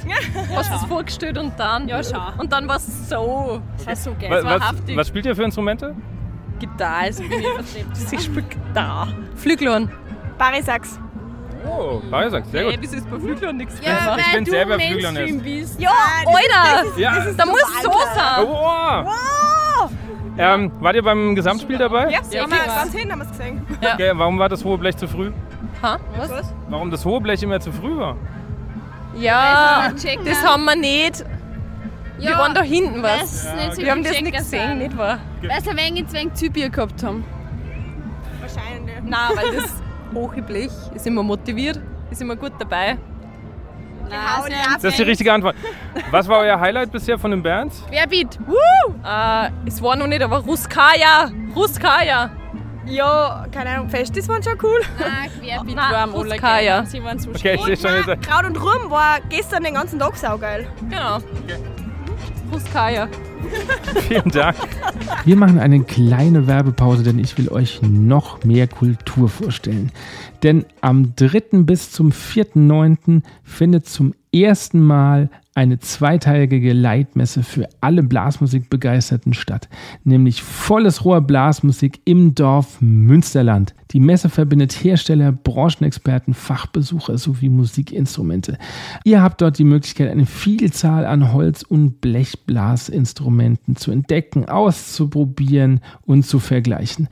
Hast 0.55 0.71
du 0.71 0.75
es 0.75 0.83
vorgestellt 0.83 1.37
und 1.37 1.57
dann? 1.57 1.87
Ja, 1.87 2.03
schon. 2.03 2.19
Und 2.37 2.51
dann 2.51 2.67
war 2.67 2.75
es 2.77 3.09
so. 3.09 3.61
Das 3.77 3.87
war 3.87 3.95
so 3.95 4.11
geil. 4.19 4.29
Was, 4.29 4.41
Das 4.41 4.45
war 4.45 4.59
was, 4.59 4.67
haftig. 4.69 4.97
was 4.97 5.07
spielt 5.07 5.25
ihr 5.25 5.35
für 5.35 5.43
Instrumente? 5.43 5.95
Gitarre, 6.59 6.95
also 7.05 7.23
bin 7.23 7.39
ich 7.39 7.47
verstrebt. 7.47 7.87
Sie 7.95 8.17
spielt 8.19 8.45
da. 8.73 9.07
Flügelhorn. 9.35 9.89
Barisax. 10.37 10.99
Oh, 11.65 12.01
Bayersack, 12.11 12.43
sehr 12.51 12.65
gut. 12.65 12.83
das 12.83 12.91
ist 12.91 13.09
bei 13.09 13.17
Flügelhorn 13.17 13.55
nichts 13.55 13.75
Ja, 13.81 14.17
Ich 14.17 14.33
bin 14.33 14.43
du 14.43 14.51
selber 14.51 14.75
Mainstream 14.75 15.39
Flügelhornist. 15.39 15.77
bist. 15.77 15.81
Ja, 15.81 15.91
Alter! 16.25 16.99
Ja. 16.99 17.13
Da 17.37 17.45
muss 17.45 17.61
so 17.81 17.89
sein. 18.13 18.45
Oh, 18.45 19.05
wow. 19.05 19.89
Ähm, 20.37 20.71
wart 20.81 20.95
ihr 20.97 21.03
beim 21.03 21.35
Gesamtspiel 21.35 21.77
dabei? 21.77 22.09
Ja, 22.09 22.19
Ja, 22.31 22.41
haben 22.43 22.51
wir 22.51 22.57
ganz 22.65 22.93
hin, 22.93 23.09
haben 23.11 23.19
wir 23.19 23.25
es 23.25 23.31
gesehen. 23.31 23.65
Okay, 23.93 24.11
warum 24.15 24.37
war 24.39 24.49
das 24.49 24.65
hohe 24.65 24.77
Blech 24.77 24.97
zu 24.97 25.07
früh? 25.07 25.31
Ha? 25.81 25.97
Was? 26.17 26.53
Warum 26.69 26.91
das 26.91 27.05
hohe 27.05 27.19
Blech 27.21 27.41
immer 27.43 27.59
zu 27.59 27.71
früh 27.71 27.97
war? 27.97 28.15
Ja, 29.15 29.91
checken. 30.01 30.25
das 30.25 30.43
haben 30.43 30.65
wir 30.65 30.75
nicht. 30.75 31.23
Wir 32.17 32.31
Ja, 32.31 32.39
waren 32.39 32.53
da 32.53 32.61
hinten 32.61 33.03
was. 33.03 33.43
nicht 33.55 33.75
so 33.75 33.81
Wir 33.81 33.91
haben 33.91 34.03
das 34.03 34.19
nicht 34.21 34.35
gesehen, 34.35 34.77
nicht 34.77 34.97
wahr? 34.97 35.19
Weil 35.41 35.61
sie 35.61 35.69
ein 35.71 35.77
wenig 35.77 36.07
zu 36.07 36.13
wenig 36.15 36.33
Zybier 36.35 36.69
gehabt 36.69 37.03
haben. 37.03 37.23
Wahrscheinlich. 38.39 38.95
Nein, 39.03 39.29
weil 39.35 39.55
das 39.55 39.73
hohe 40.13 40.41
Blech 40.41 40.71
ist 40.93 41.05
immer 41.07 41.23
motiviert, 41.23 41.79
ist 42.11 42.21
immer 42.21 42.35
gut 42.35 42.53
dabei. 42.59 42.97
Nein, 44.09 44.53
Das 44.75 44.83
ist 44.83 44.99
die 44.99 45.03
richtige 45.03 45.31
Antwort. 45.33 45.55
Was 46.11 46.27
war 46.27 46.39
euer 46.39 46.59
Highlight 46.59 46.91
bisher 46.91 47.17
von 47.17 47.31
den 47.31 47.41
Bands? 47.41 47.83
Querbeat. 47.89 48.37
Äh, 49.03 49.49
es 49.65 49.81
war 49.81 49.95
noch 49.95 50.07
nicht, 50.07 50.21
aber 50.21 50.37
Ruskaya. 50.39 51.31
Ruskaya. 51.55 52.29
Ja, 52.85 53.45
keine 53.51 53.69
Ahnung, 53.71 53.89
Festis 53.89 54.27
waren 54.27 54.43
schon 54.43 54.57
cool. 54.61 54.79
Nein, 54.99 55.29
Querbeat 55.39 55.75
Nein, 55.75 55.91
war 55.91 55.97
am 56.01 56.15
allergeilsten. 56.15 56.65
ja. 56.65 56.85
Sie 56.85 57.03
waren 57.03 57.19
so 57.19 57.29
Okay, 57.31 57.57
schön. 57.63 57.77
schon 57.77 57.91
jetzt. 58.13 58.27
Kraut 58.27 58.45
und 58.45 58.57
Rum 58.61 58.89
war 58.91 59.19
gestern 59.29 59.63
den 59.63 59.75
ganzen 59.75 59.99
Tag 59.99 60.15
saugeil. 60.17 60.67
Genau. 60.89 61.19
Ruskaya. 62.51 63.07
Vielen 64.07 64.29
Dank. 64.31 64.55
Wir 65.25 65.35
machen 65.35 65.59
eine 65.59 65.81
kleine 65.83 66.47
Werbepause, 66.47 67.03
denn 67.03 67.19
ich 67.19 67.37
will 67.37 67.49
euch 67.49 67.81
noch 67.81 68.43
mehr 68.43 68.67
Kultur 68.67 69.29
vorstellen. 69.29 69.91
Denn 70.43 70.65
am 70.81 71.15
3. 71.15 71.59
bis 71.63 71.91
zum 71.91 72.11
4.9. 72.11 73.21
findet 73.43 73.87
zum 73.87 74.13
ersten 74.33 74.81
Mal 74.81 75.29
eine 75.55 75.79
zweiteilige 75.79 76.73
Leitmesse 76.73 77.43
für 77.43 77.69
alle 77.79 78.01
Blasmusikbegeisterten 78.01 79.33
statt, 79.33 79.69
nämlich 80.03 80.41
volles 80.41 81.05
Rohr 81.05 81.21
Blasmusik 81.21 82.01
im 82.05 82.33
Dorf 82.33 82.81
Münsterland. 82.81 83.75
Die 83.91 83.99
Messe 83.99 84.29
verbindet 84.29 84.73
Hersteller, 84.73 85.31
Branchenexperten, 85.31 86.33
Fachbesucher 86.33 87.19
sowie 87.19 87.49
Musikinstrumente. 87.49 88.57
Ihr 89.03 89.21
habt 89.21 89.41
dort 89.41 89.59
die 89.59 89.63
Möglichkeit, 89.63 90.09
eine 90.09 90.25
Vielzahl 90.25 91.05
an 91.05 91.31
Holz- 91.31 91.61
und 91.61 92.01
Blechblasinstrumenten 92.01 93.75
zu 93.75 93.91
entdecken, 93.91 94.45
auszuprobieren 94.45 95.81
und 96.01 96.25
zu 96.25 96.39
vergleichen. 96.39 97.09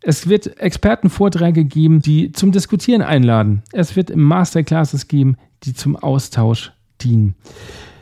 Es 0.00 0.28
wird 0.28 0.58
Expertenvorträge 0.58 1.64
geben, 1.64 2.00
die 2.00 2.32
zum 2.32 2.52
Diskutieren 2.52 3.02
einladen. 3.02 3.62
Es 3.72 3.94
wird 3.94 4.16
Masterclasses 4.16 5.08
geben, 5.08 5.36
die 5.64 5.74
zum 5.74 5.96
Austausch 5.96 6.72
dienen. 7.02 7.34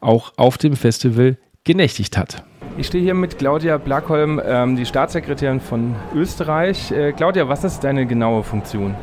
auch 0.00 0.32
auf 0.36 0.58
dem 0.58 0.76
Festival 0.76 1.36
genächtigt 1.64 2.16
hat. 2.16 2.44
Ich 2.78 2.86
stehe 2.86 3.02
hier 3.02 3.14
mit 3.14 3.36
Claudia 3.38 3.76
Blakholm, 3.78 4.40
ähm, 4.44 4.76
die 4.76 4.86
Staatssekretärin 4.86 5.60
von 5.60 5.96
Österreich. 6.14 6.92
Äh, 6.92 7.12
Claudia, 7.12 7.48
was 7.48 7.64
ist 7.64 7.80
deine 7.80 8.06
genaue 8.06 8.44
Funktion? 8.44 8.94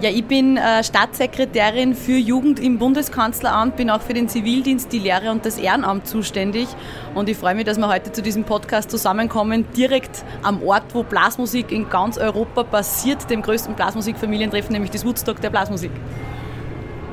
Ja, 0.00 0.10
ich 0.10 0.24
bin 0.24 0.56
äh, 0.56 0.82
Staatssekretärin 0.82 1.94
für 1.94 2.16
Jugend 2.16 2.58
im 2.58 2.78
Bundeskanzleramt, 2.78 3.76
bin 3.76 3.90
auch 3.90 4.00
für 4.00 4.12
den 4.12 4.28
Zivildienst, 4.28 4.92
die 4.92 4.98
Lehre 4.98 5.30
und 5.30 5.46
das 5.46 5.56
Ehrenamt 5.56 6.08
zuständig. 6.08 6.66
Und 7.14 7.28
ich 7.28 7.36
freue 7.36 7.54
mich, 7.54 7.64
dass 7.64 7.78
wir 7.78 7.88
heute 7.88 8.10
zu 8.10 8.20
diesem 8.20 8.42
Podcast 8.42 8.90
zusammenkommen, 8.90 9.64
direkt 9.76 10.24
am 10.42 10.62
Ort, 10.62 10.94
wo 10.94 11.04
Blasmusik 11.04 11.70
in 11.70 11.88
ganz 11.88 12.18
Europa 12.18 12.64
passiert, 12.64 13.30
dem 13.30 13.40
größten 13.40 13.76
Blasmusikfamilientreffen, 13.76 14.72
nämlich 14.72 14.90
das 14.90 15.06
Woodstock 15.06 15.40
der 15.40 15.50
Blasmusik. 15.50 15.92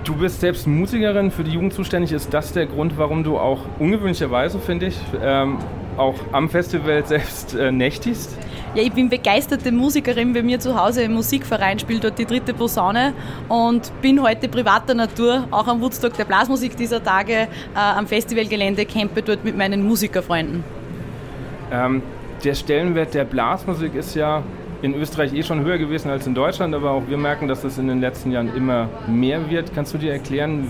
Du 0.03 0.15
bist 0.15 0.41
selbst 0.41 0.65
Musikerin, 0.65 1.29
für 1.29 1.43
die 1.43 1.51
Jugend 1.51 1.73
zuständig. 1.73 2.11
Ist 2.11 2.33
das 2.33 2.51
der 2.51 2.65
Grund, 2.65 2.97
warum 2.97 3.23
du 3.23 3.37
auch 3.37 3.59
ungewöhnlicherweise, 3.77 4.57
finde 4.57 4.87
ich, 4.87 4.97
ähm, 5.21 5.59
auch 5.97 6.15
am 6.31 6.49
Festival 6.49 7.05
selbst 7.05 7.53
äh, 7.53 7.71
nächtigst? 7.71 8.35
Ja, 8.73 8.83
ich 8.83 8.93
bin 8.93 9.09
begeisterte 9.09 9.69
Musikerin. 9.69 10.31
Bei 10.31 10.41
mir 10.41 10.57
zu 10.57 10.81
Hause 10.81 11.01
im 11.01 11.11
Musikverein 11.11 11.77
spielt 11.77 12.05
dort 12.05 12.17
die 12.17 12.25
dritte 12.25 12.53
Posaune 12.53 13.13
und 13.49 13.91
bin 14.01 14.23
heute 14.23 14.47
privater 14.47 14.93
Natur, 14.93 15.45
auch 15.51 15.67
am 15.67 15.81
Woodstock 15.81 16.15
der 16.15 16.23
Blasmusik 16.23 16.77
dieser 16.77 17.03
Tage 17.03 17.33
äh, 17.33 17.47
am 17.75 18.07
Festivalgelände, 18.07 18.85
campe 18.85 19.23
dort 19.23 19.43
mit 19.43 19.57
meinen 19.57 19.85
Musikerfreunden. 19.85 20.63
Ähm, 21.69 22.01
der 22.45 22.55
Stellenwert 22.55 23.13
der 23.13 23.25
Blasmusik 23.25 23.93
ist 23.93 24.15
ja 24.15 24.41
in 24.81 24.95
Österreich 24.95 25.33
eh 25.33 25.43
schon 25.43 25.65
höher 25.65 25.77
gewesen 25.77 26.09
als 26.09 26.25
in 26.25 26.33
Deutschland, 26.33 26.73
aber 26.73 26.91
auch 26.91 27.03
wir 27.09 27.17
merken, 27.17 27.49
dass 27.49 27.63
das 27.63 27.77
in 27.77 27.89
den 27.89 27.99
letzten 27.99 28.31
Jahren 28.31 28.55
immer 28.55 28.87
mehr 29.05 29.49
wird. 29.49 29.75
Kannst 29.75 29.93
du 29.93 29.97
dir 29.97 30.13
erklären, 30.13 30.69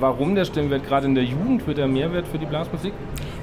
warum 0.00 0.34
der 0.34 0.44
Stellenwert 0.44 0.86
gerade 0.86 1.06
in 1.06 1.14
der 1.14 1.24
Jugend 1.24 1.66
wird 1.66 1.78
er 1.78 1.88
mehr 1.88 2.12
wert 2.12 2.28
für 2.28 2.38
die 2.38 2.44
Blasmusik? 2.44 2.92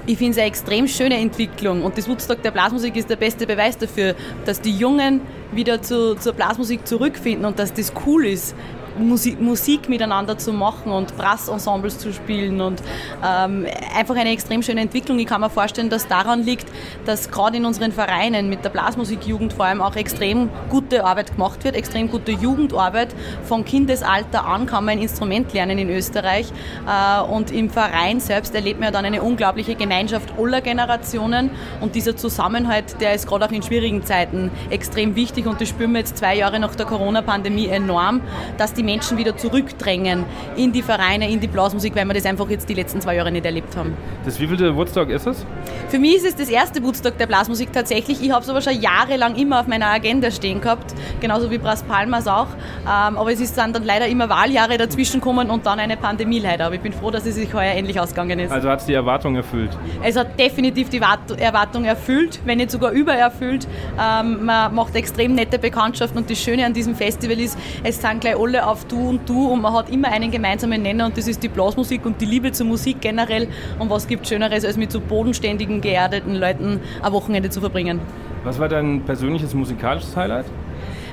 Ich 0.06 0.18
finde 0.18 0.32
es 0.32 0.38
eine 0.38 0.48
extrem 0.48 0.88
schöne 0.90 1.16
Entwicklung 1.16 1.82
und 1.82 1.98
das 1.98 2.10
Woodstock 2.10 2.42
der 2.42 2.52
Blasmusik 2.52 2.98
ist 2.98 3.10
der 3.10 3.16
beste 3.16 3.48
Beweis 3.48 3.78
dafür, 3.78 4.16
dass 4.46 4.60
die 4.60 4.76
Jungen 4.76 5.22
wieder 5.54 5.82
zu, 5.82 6.16
zur 6.16 6.34
Blasmusik 6.34 6.86
zurückfinden 6.86 7.46
und 7.46 7.58
dass 7.58 7.74
das 7.74 7.94
cool 8.06 8.26
ist. 8.26 8.54
Musik, 8.98 9.40
Musik 9.42 9.90
miteinander 9.90 10.38
zu 10.38 10.54
machen 10.54 10.92
und 10.92 11.16
Brassensembles 11.18 11.98
zu 11.98 12.14
spielen 12.14 12.62
und 12.62 12.82
ähm, 13.26 13.66
einfach 13.96 14.16
eine 14.16 14.32
extrem 14.32 14.62
schöne 14.62 14.82
Entwicklung. 14.82 15.20
Ich 15.20 15.28
kann 15.28 15.42
mir 15.42 15.50
vorstellen, 15.50 15.90
dass 15.90 16.08
daran 16.08 16.44
liegt, 16.44 16.68
dass 17.06 17.32
gerade 17.32 17.58
in 17.58 17.66
unseren 17.66 17.92
Vereinen 17.92 18.50
mit 18.50 18.64
der 18.64 18.70
Blasmusikjugend 18.70 19.54
vor 19.54 19.66
allem 19.66 19.82
auch 19.82 19.96
extrem 19.96 20.50
gute 20.70 21.06
Arbeit 21.06 21.34
gemacht 21.34 21.64
wird, 21.64 21.76
extrem 21.76 22.10
gute 22.10 22.32
Jugendarbeit. 22.32 23.10
Von 23.44 23.66
Kindesalter 23.66 24.46
an 24.46 24.66
kann 24.66 24.86
man 24.86 24.98
ein 24.98 25.02
Instrument 25.02 25.54
lernen 25.54 25.78
in 25.78 25.90
Österreich 25.90 26.52
äh, 26.88 27.22
und 27.22 27.52
im 27.52 27.70
Verein 27.70 28.20
selbst 28.20 28.54
erlebt 28.56 28.80
man 28.80 28.88
ja 28.88 28.92
dann 28.92 29.06
eine 29.06 29.22
unglaubliche 29.22 29.76
Gemeinschaft 29.76 30.34
aller 30.38 30.62
Generationen 30.62 31.50
und 31.82 31.96
dieser 31.96 32.16
Zusammenhalt, 32.16 33.00
der 33.02 33.14
ist 33.14 33.28
gerade 33.28 33.46
auch 33.46 33.52
in 33.52 33.64
schwierigen 33.64 34.04
Zeiten 34.04 34.52
extrem 34.70 35.16
wichtig 35.16 35.48
und 35.48 35.60
das 35.60 35.70
spüren 35.70 35.94
wir 35.94 36.00
jetzt 36.00 36.18
zwei 36.18 36.36
Jahre 36.36 36.60
nach 36.60 36.76
der 36.76 36.86
Corona-Pandemie 36.86 37.68
enorm, 37.68 38.22
dass 38.58 38.74
die 38.74 38.83
die 38.84 38.92
Menschen 38.92 39.18
wieder 39.18 39.36
zurückdrängen 39.38 40.26
in 40.58 40.72
die 40.72 40.82
Vereine, 40.82 41.30
in 41.30 41.40
die 41.40 41.48
Blasmusik, 41.48 41.96
weil 41.96 42.06
wir 42.06 42.14
das 42.14 42.26
einfach 42.26 42.50
jetzt 42.50 42.68
die 42.68 42.74
letzten 42.74 43.00
zwei 43.02 43.16
Jahre 43.16 43.32
nicht 43.32 43.46
erlebt 43.46 43.76
haben. 43.78 43.96
Das 44.26 44.40
wievielte 44.40 44.76
Woodstock 44.76 45.10
ist 45.10 45.26
es? 45.26 45.46
Für 45.90 46.00
mich 46.00 46.16
ist 46.18 46.26
es 46.26 46.36
das 46.36 46.50
erste 46.50 46.84
Woodstock 46.84 47.18
der 47.18 47.28
Blasmusik 47.28 47.72
tatsächlich. 47.72 48.22
Ich 48.22 48.32
habe 48.32 48.44
es 48.44 48.50
aber 48.50 48.62
schon 48.62 48.80
jahrelang 48.80 49.36
immer 49.36 49.62
auf 49.62 49.68
meiner 49.68 49.88
Agenda 49.88 50.32
stehen 50.32 50.60
gehabt, 50.60 50.94
genauso 51.22 51.50
wie 51.50 51.58
Bras 51.58 51.84
Palmas 51.84 52.28
auch. 52.28 52.48
Ähm, 52.82 53.18
aber 53.18 53.32
es 53.32 53.40
ist 53.40 53.58
dann, 53.58 53.72
dann 53.72 53.84
leider 53.84 54.08
immer 54.08 54.28
Wahljahre 54.30 54.78
dazwischen 54.78 55.20
gekommen 55.20 55.50
und 55.50 55.66
dann 55.66 55.80
eine 55.80 55.96
Pandemie 55.96 56.40
leider. 56.40 56.66
Aber 56.66 56.76
ich 56.76 56.82
bin 56.82 56.94
froh, 56.94 57.12
dass 57.12 57.26
es 57.26 57.36
sich 57.36 57.54
heuer 57.54 57.74
endlich 57.74 58.00
ausgegangen 58.00 58.40
ist. 58.40 58.52
Also 58.52 58.70
hat 58.70 58.82
es 58.82 58.86
die 58.86 58.94
Erwartung 58.94 59.36
erfüllt? 59.36 59.72
Es 60.02 60.18
hat 60.18 60.38
definitiv 60.38 60.90
die 60.90 61.00
Erwartung 61.00 61.86
erfüllt, 61.86 62.42
wenn 62.46 62.58
nicht 62.58 62.72
sogar 62.72 62.92
übererfüllt. 62.92 63.68
Ähm, 64.00 64.46
man 64.46 64.76
macht 64.76 64.96
extrem 64.96 65.36
nette 65.36 65.58
Bekanntschaften 65.58 66.18
und 66.18 66.30
das 66.30 66.40
Schöne 66.40 66.66
an 66.66 66.74
diesem 66.74 66.96
Festival 66.96 67.40
ist, 67.40 67.58
es 67.84 68.02
sind 68.02 68.22
gleich 68.22 68.38
alle 68.38 68.66
auf 68.66 68.73
Du 68.88 69.10
und 69.10 69.30
Du 69.30 69.48
und 69.50 69.62
man 69.62 69.74
hat 69.74 69.90
immer 69.90 70.10
einen 70.12 70.32
gemeinsamen 70.32 70.82
Nenner 70.82 71.06
und 71.06 71.18
das 71.18 71.28
ist 71.28 71.44
die 71.44 71.48
Blasmusik 71.48 72.06
und 72.06 72.20
die 72.20 72.26
Liebe 72.26 72.52
zur 72.52 72.66
Musik 72.66 73.02
generell. 73.02 73.48
Und 73.80 73.90
was 73.90 74.08
gibt 74.08 74.28
Schöneres, 74.28 74.66
als 74.66 74.78
mit 74.78 74.92
so 74.92 75.00
bodenständigen, 75.00 75.82
geerdeten 75.82 76.36
Leuten 76.36 76.80
ein 77.02 77.12
Wochenende 77.12 77.50
zu 77.50 77.60
verbringen? 77.60 78.00
Was 78.44 78.60
war 78.60 78.68
dein 78.68 79.04
persönliches 79.04 79.54
musikalisches 79.54 80.16
Highlight? 80.16 80.46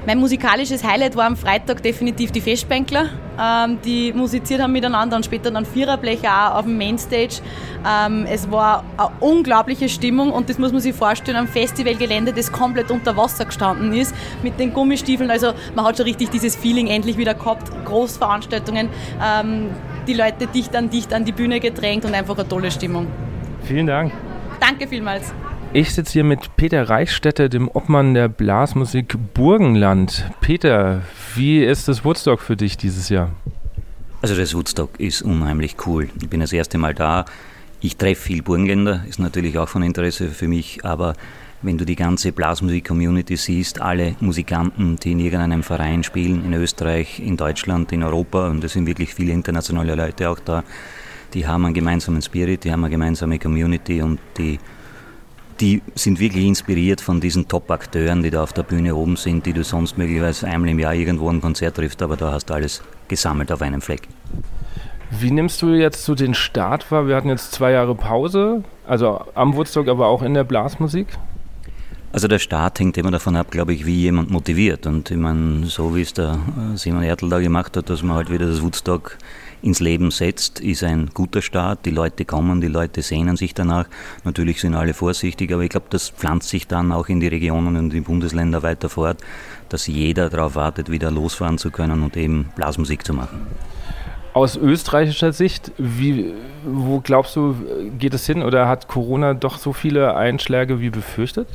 Mein 0.06 0.18
musikalisches 0.18 0.82
Highlight 0.82 1.14
war 1.14 1.26
am 1.26 1.36
Freitag 1.36 1.82
definitiv 1.82 2.32
die 2.32 2.40
Festbänkler, 2.40 3.10
ähm, 3.38 3.78
die 3.84 4.14
musiziert 4.14 4.62
haben 4.62 4.72
miteinander 4.72 5.14
und 5.14 5.26
später 5.26 5.50
dann 5.50 5.66
Viererblecher 5.66 6.30
auch 6.30 6.58
auf 6.58 6.64
dem 6.64 6.78
Mainstage. 6.78 7.42
Ähm, 7.86 8.26
es 8.26 8.50
war 8.50 8.82
eine 8.96 9.10
unglaubliche 9.20 9.90
Stimmung 9.90 10.32
und 10.32 10.48
das 10.48 10.58
muss 10.58 10.72
man 10.72 10.80
sich 10.80 10.94
vorstellen, 10.94 11.36
am 11.36 11.46
Festivalgelände, 11.46 12.32
das 12.32 12.50
komplett 12.50 12.90
unter 12.90 13.14
Wasser 13.16 13.44
gestanden 13.44 13.92
ist, 13.92 14.14
mit 14.42 14.58
den 14.58 14.72
Gummistiefeln. 14.72 15.30
Also 15.30 15.52
man 15.74 15.84
hat 15.84 15.98
schon 15.98 16.06
richtig 16.06 16.30
dieses 16.30 16.56
Feeling 16.56 16.86
endlich 16.86 17.18
wieder 17.18 17.34
gehabt, 17.34 17.70
Großveranstaltungen, 17.84 18.88
ähm, 19.22 19.68
die 20.06 20.14
Leute 20.14 20.46
dicht 20.46 20.74
an 20.74 20.88
dicht 20.88 21.12
an 21.12 21.26
die 21.26 21.32
Bühne 21.32 21.60
gedrängt 21.60 22.06
und 22.06 22.14
einfach 22.14 22.38
eine 22.38 22.48
tolle 22.48 22.70
Stimmung. 22.70 23.06
Vielen 23.64 23.86
Dank. 23.86 24.12
Danke 24.60 24.88
vielmals. 24.88 25.34
Ich 25.72 25.94
sitze 25.94 26.14
hier 26.14 26.24
mit 26.24 26.56
Peter 26.56 26.88
Reichstätter, 26.88 27.48
dem 27.48 27.68
Obmann 27.68 28.12
der 28.12 28.26
Blasmusik 28.26 29.16
Burgenland. 29.34 30.28
Peter, 30.40 31.02
wie 31.36 31.62
ist 31.62 31.86
das 31.86 32.04
Woodstock 32.04 32.40
für 32.40 32.56
dich 32.56 32.76
dieses 32.76 33.08
Jahr? 33.08 33.30
Also 34.20 34.34
das 34.34 34.52
Woodstock 34.52 34.98
ist 34.98 35.22
unheimlich 35.22 35.76
cool. 35.86 36.08
Ich 36.20 36.28
bin 36.28 36.40
das 36.40 36.52
erste 36.52 36.76
Mal 36.76 36.92
da. 36.92 37.24
Ich 37.80 37.96
treffe 37.96 38.20
viel 38.20 38.42
Burgenländer, 38.42 39.04
ist 39.08 39.20
natürlich 39.20 39.58
auch 39.58 39.68
von 39.68 39.84
Interesse 39.84 40.30
für 40.30 40.48
mich, 40.48 40.84
aber 40.84 41.14
wenn 41.62 41.78
du 41.78 41.84
die 41.84 41.94
ganze 41.94 42.32
Blasmusik-Community 42.32 43.36
siehst, 43.36 43.80
alle 43.80 44.16
Musikanten, 44.18 44.96
die 44.96 45.12
in 45.12 45.20
irgendeinem 45.20 45.62
Verein 45.62 46.02
spielen, 46.02 46.44
in 46.44 46.52
Österreich, 46.52 47.20
in 47.20 47.36
Deutschland, 47.36 47.92
in 47.92 48.02
Europa, 48.02 48.48
und 48.48 48.64
es 48.64 48.72
sind 48.72 48.86
wirklich 48.86 49.14
viele 49.14 49.32
internationale 49.32 49.94
Leute 49.94 50.30
auch 50.30 50.40
da, 50.40 50.64
die 51.32 51.46
haben 51.46 51.64
einen 51.64 51.74
gemeinsamen 51.74 52.22
Spirit, 52.22 52.64
die 52.64 52.72
haben 52.72 52.82
eine 52.82 52.90
gemeinsame 52.90 53.38
Community 53.38 54.02
und 54.02 54.18
die 54.36 54.58
die 55.60 55.82
sind 55.94 56.20
wirklich 56.20 56.46
inspiriert 56.46 57.00
von 57.00 57.20
diesen 57.20 57.46
Top-Akteuren, 57.46 58.22
die 58.22 58.30
da 58.30 58.42
auf 58.42 58.52
der 58.52 58.62
Bühne 58.62 58.94
oben 58.94 59.16
sind, 59.16 59.44
die 59.44 59.52
du 59.52 59.62
sonst 59.62 59.98
möglicherweise 59.98 60.46
einmal 60.46 60.70
im 60.70 60.78
Jahr 60.78 60.94
irgendwo 60.94 61.28
ein 61.28 61.40
Konzert 61.40 61.76
triffst, 61.76 62.00
aber 62.02 62.16
da 62.16 62.32
hast 62.32 62.46
du 62.46 62.54
alles 62.54 62.82
gesammelt 63.08 63.52
auf 63.52 63.60
einem 63.60 63.80
Fleck. 63.80 64.08
Wie 65.10 65.30
nimmst 65.30 65.60
du 65.60 65.74
jetzt 65.74 66.04
so 66.04 66.14
den 66.14 66.34
Start 66.34 66.90
wahr? 66.90 67.08
Wir 67.08 67.16
hatten 67.16 67.28
jetzt 67.28 67.52
zwei 67.52 67.72
Jahre 67.72 67.94
Pause, 67.94 68.62
also 68.86 69.20
am 69.34 69.54
Woodstock, 69.56 69.88
aber 69.88 70.06
auch 70.06 70.22
in 70.22 70.34
der 70.34 70.44
Blasmusik. 70.44 71.08
Also 72.12 72.26
der 72.26 72.38
Start 72.38 72.78
hängt 72.80 72.96
immer 72.96 73.10
davon 73.10 73.36
ab, 73.36 73.50
glaube 73.50 73.72
ich, 73.72 73.86
wie 73.86 73.94
jemand 73.94 74.30
motiviert. 74.30 74.86
Und 74.86 75.10
ich 75.10 75.16
meine, 75.16 75.66
so 75.66 75.94
wie 75.94 76.02
es 76.02 76.12
der 76.12 76.38
äh, 76.72 76.76
Simon 76.76 77.02
Ertl 77.02 77.28
da 77.28 77.38
gemacht 77.38 77.76
hat, 77.76 77.88
dass 77.88 78.02
man 78.02 78.16
halt 78.16 78.30
wieder 78.30 78.46
das 78.46 78.62
Woodstock 78.62 79.16
ins 79.62 79.80
Leben 79.80 80.10
setzt, 80.10 80.60
ist 80.60 80.82
ein 80.82 81.10
guter 81.12 81.42
Start. 81.42 81.84
Die 81.84 81.90
Leute 81.90 82.24
kommen, 82.24 82.60
die 82.60 82.68
Leute 82.68 83.02
sehnen 83.02 83.36
sich 83.36 83.54
danach. 83.54 83.86
Natürlich 84.24 84.60
sind 84.60 84.74
alle 84.74 84.94
vorsichtig, 84.94 85.52
aber 85.52 85.62
ich 85.62 85.70
glaube, 85.70 85.86
das 85.90 86.10
pflanzt 86.10 86.48
sich 86.48 86.66
dann 86.66 86.92
auch 86.92 87.08
in 87.08 87.20
die 87.20 87.28
Regionen 87.28 87.76
und 87.76 87.92
die 87.92 88.00
Bundesländer 88.00 88.62
weiter 88.62 88.88
fort, 88.88 89.18
dass 89.68 89.86
jeder 89.86 90.30
darauf 90.30 90.54
wartet, 90.54 90.90
wieder 90.90 91.10
losfahren 91.10 91.58
zu 91.58 91.70
können 91.70 92.02
und 92.02 92.16
eben 92.16 92.50
Blasmusik 92.56 93.04
zu 93.04 93.14
machen. 93.14 93.46
Aus 94.32 94.56
österreichischer 94.56 95.32
Sicht, 95.32 95.72
wie, 95.76 96.32
wo 96.64 97.00
glaubst 97.00 97.34
du, 97.34 97.56
geht 97.98 98.14
es 98.14 98.26
hin 98.26 98.42
oder 98.42 98.68
hat 98.68 98.86
Corona 98.86 99.34
doch 99.34 99.58
so 99.58 99.72
viele 99.72 100.16
Einschläge 100.16 100.80
wie 100.80 100.90
befürchtet? 100.90 101.48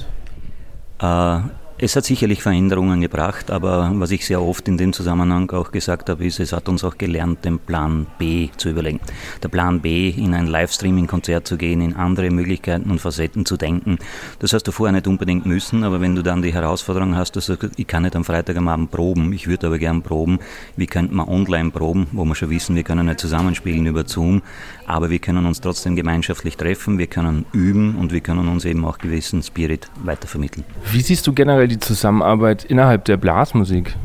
Äh, 1.00 1.40
es 1.86 1.96
hat 1.96 2.06
sicherlich 2.06 2.42
Veränderungen 2.42 3.00
gebracht, 3.02 3.52
aber 3.52 3.92
was 3.96 4.12
ich 4.12 4.26
sehr 4.26 4.42
oft 4.42 4.68
in 4.68 4.78
dem 4.78 4.92
Zusammenhang 4.92 5.50
auch 5.52 5.72
gesagt 5.72 6.10
habe, 6.10 6.26
ist, 6.26 6.40
es 6.40 6.52
hat 6.52 6.68
uns 6.68 6.84
auch 6.84 6.98
gelernt, 6.98 7.46
den 7.46 7.60
Plan 7.60 8.08
B 8.18 8.50
zu 8.58 8.70
überlegen. 8.70 9.00
Der 9.44 9.50
Plan 9.50 9.82
B, 9.82 10.10
in 10.10 10.34
ein 10.34 10.48
Livestreaming-Konzert 10.48 11.48
zu 11.48 11.58
gehen, 11.58 11.82
in 11.82 11.96
andere 11.96 12.32
Möglichkeiten 12.32 12.90
und 12.90 13.00
Facetten 13.00 13.46
zu 13.46 13.56
denken. 13.56 14.00
Das 14.40 14.54
hast 14.54 14.64
du 14.64 14.72
vorher 14.72 14.94
nicht 14.94 15.08
unbedingt 15.08 15.46
müssen, 15.46 15.84
aber 15.84 16.02
wenn 16.02 16.16
du 16.16 16.24
dann 16.24 16.42
die 16.42 16.54
Herausforderung 16.54 17.16
hast, 17.16 17.36
dass 17.36 17.46
du 17.46 17.56
ich 17.78 17.88
kann 17.88 18.04
nicht 18.04 18.16
am 18.16 18.24
Freitag 18.24 18.58
am 18.58 18.68
Abend 18.68 18.92
proben, 18.92 19.32
ich 19.32 19.48
würde 19.48 19.68
aber 19.68 19.78
gern 19.78 20.02
proben, 20.02 20.40
wie 20.76 20.88
könnte 20.88 21.14
man 21.14 21.28
online 21.28 21.70
proben, 21.70 22.08
wo 22.14 22.26
wir 22.26 22.36
schon 22.36 22.50
wissen, 22.50 22.76
wir 22.76 22.84
können 22.84 23.06
nicht 23.06 23.20
zusammenspielen 23.20 23.86
über 23.86 24.08
Zoom, 24.08 24.42
aber 24.88 25.10
wir 25.10 25.20
können 25.20 25.46
uns 25.46 25.62
trotzdem 25.62 25.96
gemeinschaftlich 25.96 26.58
treffen, 26.58 26.98
wir 26.98 27.08
können 27.08 27.46
üben 27.54 27.96
und 27.96 28.12
wir 28.12 28.22
können 28.22 28.48
uns 28.48 28.66
eben 28.66 28.84
auch 28.86 28.98
gewissen 28.98 29.44
Spirit 29.44 29.88
weitervermitteln. 30.04 30.66
Wie 30.92 31.02
siehst 31.02 31.28
du 31.28 31.34
generell 31.34 31.66
generell 31.68 31.75
die 31.76 31.80
Zusammenarbeit 31.80 32.64
innerhalb 32.64 33.06
der 33.06 33.18
Blasmusik? 33.18 33.96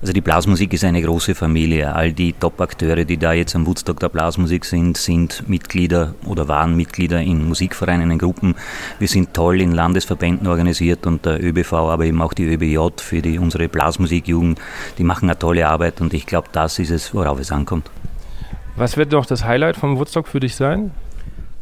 Also 0.00 0.12
die 0.12 0.20
Blasmusik 0.20 0.74
ist 0.74 0.84
eine 0.84 1.00
große 1.00 1.34
Familie. 1.34 1.94
All 1.94 2.12
die 2.12 2.34
Top-Akteure, 2.34 3.06
die 3.06 3.16
da 3.16 3.32
jetzt 3.32 3.56
am 3.56 3.66
Woodstock 3.66 4.00
der 4.00 4.10
Blasmusik 4.10 4.66
sind, 4.66 4.98
sind 4.98 5.48
Mitglieder 5.48 6.14
oder 6.26 6.46
waren 6.46 6.76
Mitglieder 6.76 7.22
in 7.22 7.48
Musikvereinen, 7.48 8.10
in 8.10 8.18
Gruppen. 8.18 8.54
Wir 8.98 9.08
sind 9.08 9.32
toll 9.32 9.62
in 9.62 9.72
Landesverbänden 9.72 10.46
organisiert 10.46 11.06
und 11.06 11.24
der 11.24 11.42
ÖBV, 11.42 11.72
aber 11.72 12.04
eben 12.04 12.20
auch 12.20 12.34
die 12.34 12.44
ÖBJ 12.44 12.78
für 12.98 13.22
die, 13.22 13.38
unsere 13.38 13.68
Blasmusikjugend. 13.68 14.60
Die 14.98 15.04
machen 15.04 15.30
eine 15.30 15.38
tolle 15.38 15.66
Arbeit 15.66 16.02
und 16.02 16.12
ich 16.12 16.26
glaube, 16.26 16.48
das 16.52 16.78
ist 16.78 16.90
es, 16.90 17.14
worauf 17.14 17.40
es 17.40 17.50
ankommt. 17.50 17.90
Was 18.76 18.98
wird 18.98 19.12
noch 19.12 19.24
das 19.24 19.44
Highlight 19.44 19.76
vom 19.76 19.96
Woodstock 19.96 20.28
für 20.28 20.40
dich 20.40 20.54
sein? 20.54 20.90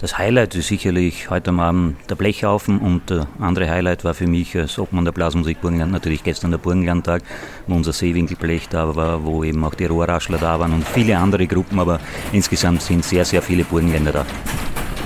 Das 0.03 0.19
Highlight 0.19 0.57
ist 0.57 0.67
sicherlich 0.67 1.31
heute 1.31 1.51
am 1.51 1.61
Abend 1.61 1.97
der 2.11 2.17
Blechhaufen 2.17 2.81
und 2.81 3.09
der 3.09 3.29
andere 3.39 3.71
Highlight 3.71 4.03
war 4.03 4.15
für 4.15 4.27
mich 4.27 4.59
als 4.59 4.77
Obmann 4.77 5.05
der 5.05 5.13
Blasmusik 5.13 5.61
Burgenland 5.61 5.93
natürlich 5.93 6.25
gestern 6.25 6.51
der 6.51 6.59
Burgenlandtag, 6.59 7.23
wo 7.69 7.77
unser 7.77 7.93
Seewinkelblech 7.93 8.69
da 8.69 8.97
war, 8.97 9.25
wo 9.25 9.45
eben 9.45 9.65
auch 9.65 9.77
die 9.77 9.85
Rohrraschler 9.85 10.39
da 10.39 10.59
waren 10.59 10.73
und 10.73 10.85
viele 10.89 11.17
andere 11.17 11.47
Gruppen, 11.47 11.79
aber 11.79 12.01
insgesamt 12.33 12.83
sind 12.83 13.05
sehr, 13.05 13.25
sehr 13.25 13.43
viele 13.43 13.63
Burgenländer 13.63 14.11
da. 14.11 14.27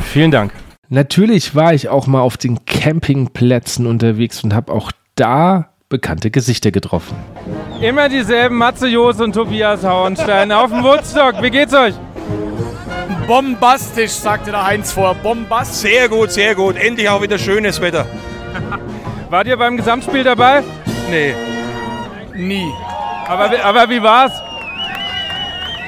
Vielen 0.04 0.30
Dank. 0.30 0.54
Natürlich 0.88 1.54
war 1.54 1.74
ich 1.74 1.90
auch 1.90 2.06
mal 2.06 2.22
auf 2.22 2.38
den 2.38 2.64
Campingplätzen 2.64 3.87
unterwegs 3.87 4.42
und 4.44 4.54
habe 4.54 4.72
auch 4.72 4.92
da 5.14 5.68
bekannte 5.90 6.30
Gesichter 6.30 6.70
getroffen. 6.70 7.18
Immer 7.82 8.09
dieselben 8.09 8.56
Matze 8.56 8.87
Jos 8.87 9.20
und 9.20 9.35
Tobias 9.35 9.85
Hauenstein 9.85 10.50
auf 10.52 10.70
dem 10.70 10.82
Woodstock. 10.82 11.42
Wie 11.42 11.50
geht's 11.50 11.74
euch? 11.74 11.92
Bombastisch, 13.26 14.12
sagte 14.12 14.50
der 14.52 14.64
Heinz 14.66 14.92
vor. 14.92 15.14
Bombastisch. 15.14 15.90
Sehr 15.90 16.08
gut, 16.08 16.30
sehr 16.30 16.54
gut. 16.54 16.76
Endlich 16.76 17.08
auch 17.08 17.20
wieder 17.22 17.38
schönes 17.38 17.80
Wetter. 17.80 18.06
Wart 19.30 19.46
ihr 19.46 19.56
beim 19.56 19.76
Gesamtspiel 19.76 20.22
dabei? 20.22 20.62
Nee. 21.10 21.34
Nie. 22.34 22.70
Aber, 23.26 23.50
wie- 23.50 23.56
aber 23.58 23.90
wie 23.90 24.02
war's? 24.02 24.32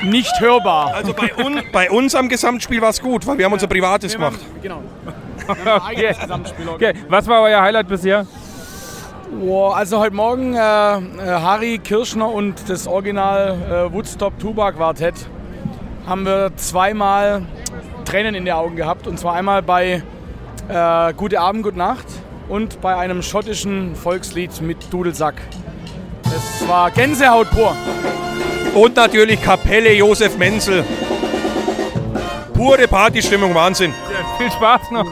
Nicht 0.02 0.32
hörbar. 0.40 0.94
Also 0.94 1.12
bei, 1.12 1.32
un, 1.44 1.60
bei 1.72 1.90
uns 1.90 2.14
am 2.14 2.28
Gesamtspiel 2.28 2.80
war 2.80 2.90
es 2.90 3.00
gut, 3.00 3.26
weil 3.26 3.38
wir 3.38 3.44
haben 3.44 3.52
unser 3.52 3.66
Privates 3.66 4.12
gemacht. 4.12 4.38
Genau. 4.62 4.82
Okay. 5.48 6.14
okay. 6.74 6.92
Was 7.08 7.26
war 7.26 7.40
euer 7.40 7.62
Highlight 7.62 7.88
bisher? 7.88 8.26
Wow, 9.40 9.74
also 9.74 9.98
heute 9.98 10.14
Morgen 10.14 10.54
äh, 10.54 10.58
äh, 10.58 11.00
Harry 11.26 11.78
Kirschner 11.78 12.28
und 12.28 12.68
das 12.68 12.86
Original 12.86 13.56
äh, 13.88 13.90
Woodstock 13.94 14.38
Tuba 14.38 14.72
Quartett 14.72 15.14
haben 16.08 16.24
wir 16.24 16.50
zweimal 16.56 17.42
Tränen 18.04 18.34
in 18.34 18.44
den 18.46 18.54
Augen 18.54 18.76
gehabt. 18.76 19.06
Und 19.06 19.18
zwar 19.18 19.34
einmal 19.34 19.62
bei 19.62 20.02
äh, 20.68 21.12
Gute 21.14 21.40
Abend, 21.40 21.62
Gute 21.62 21.78
Nacht 21.78 22.06
und 22.48 22.80
bei 22.80 22.96
einem 22.96 23.22
schottischen 23.22 23.94
Volkslied 23.94 24.60
mit 24.62 24.92
Dudelsack. 24.92 25.34
Es 26.24 26.66
war 26.68 26.90
Gänsehaut 26.90 27.50
pur. 27.50 27.76
Und 28.74 28.96
natürlich 28.96 29.42
Kapelle 29.42 29.92
Josef 29.92 30.36
Menzel. 30.38 30.84
Pure 32.54 32.88
Partystimmung, 32.88 33.54
Wahnsinn. 33.54 33.92
Viel 34.38 34.50
Spaß 34.50 34.90
noch. 34.90 35.06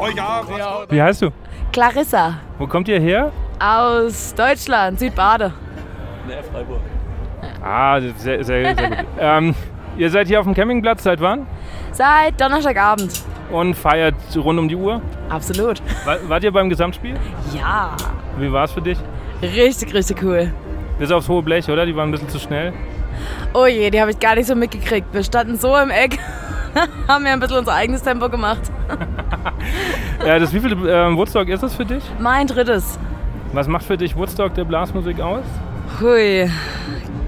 Oh 0.00 0.06
ja, 0.16 0.42
Wie 0.88 1.02
heißt 1.02 1.22
du? 1.22 1.30
Clarissa 1.72 2.34
Wo 2.58 2.66
kommt 2.66 2.88
ihr 2.88 3.00
her? 3.00 3.32
aus 3.60 4.32
Deutschland, 4.34 5.00
Südbade. 5.00 5.52
Ah, 7.62 8.00
sehr, 8.00 8.14
sehr, 8.18 8.44
sehr 8.44 8.74
gut. 8.74 8.96
ähm, 9.18 9.54
ihr 9.98 10.10
seid 10.10 10.28
hier 10.28 10.40
auf 10.40 10.46
dem 10.46 10.54
Campingplatz 10.54 11.02
seit 11.02 11.20
wann? 11.20 11.46
Seit 11.92 12.40
Donnerstagabend. 12.40 13.22
Und 13.50 13.74
feiert 13.74 14.14
rund 14.36 14.58
um 14.58 14.68
die 14.68 14.76
Uhr? 14.76 15.02
Absolut. 15.28 15.82
War, 16.04 16.16
wart 16.28 16.44
ihr 16.44 16.52
beim 16.52 16.68
Gesamtspiel? 16.68 17.14
Ja. 17.54 17.96
Wie 18.38 18.50
war 18.50 18.64
es 18.64 18.72
für 18.72 18.82
dich? 18.82 18.98
Richtig, 19.42 19.92
richtig 19.94 20.22
cool. 20.22 20.52
Bis 20.98 21.10
aufs 21.10 21.28
hohe 21.28 21.42
Blech, 21.42 21.68
oder? 21.68 21.86
Die 21.86 21.94
waren 21.94 22.08
ein 22.08 22.12
bisschen 22.12 22.28
zu 22.28 22.38
schnell. 22.38 22.72
Oh 23.54 23.66
je, 23.66 23.90
die 23.90 24.00
habe 24.00 24.10
ich 24.10 24.18
gar 24.18 24.34
nicht 24.34 24.46
so 24.46 24.54
mitgekriegt. 24.54 25.12
Wir 25.12 25.22
standen 25.22 25.56
so 25.56 25.76
im 25.76 25.90
Eck, 25.90 26.18
haben 27.08 27.24
wir 27.24 27.32
ein 27.32 27.40
bisschen 27.40 27.58
unser 27.58 27.74
eigenes 27.74 28.02
Tempo 28.02 28.28
gemacht. 28.28 28.62
Ja, 30.26 30.38
das 30.38 30.52
wievielte 30.52 30.76
ähm, 30.90 31.16
Woodstock 31.16 31.48
ist 31.48 31.62
das 31.62 31.74
für 31.74 31.84
dich? 31.84 32.02
Mein 32.18 32.46
drittes. 32.46 32.98
Was 33.52 33.68
macht 33.68 33.84
für 33.84 33.96
dich 33.96 34.16
Woodstock 34.16 34.52
der 34.54 34.64
Blasmusik 34.64 35.20
aus? 35.20 35.44
Hui, 36.00 36.50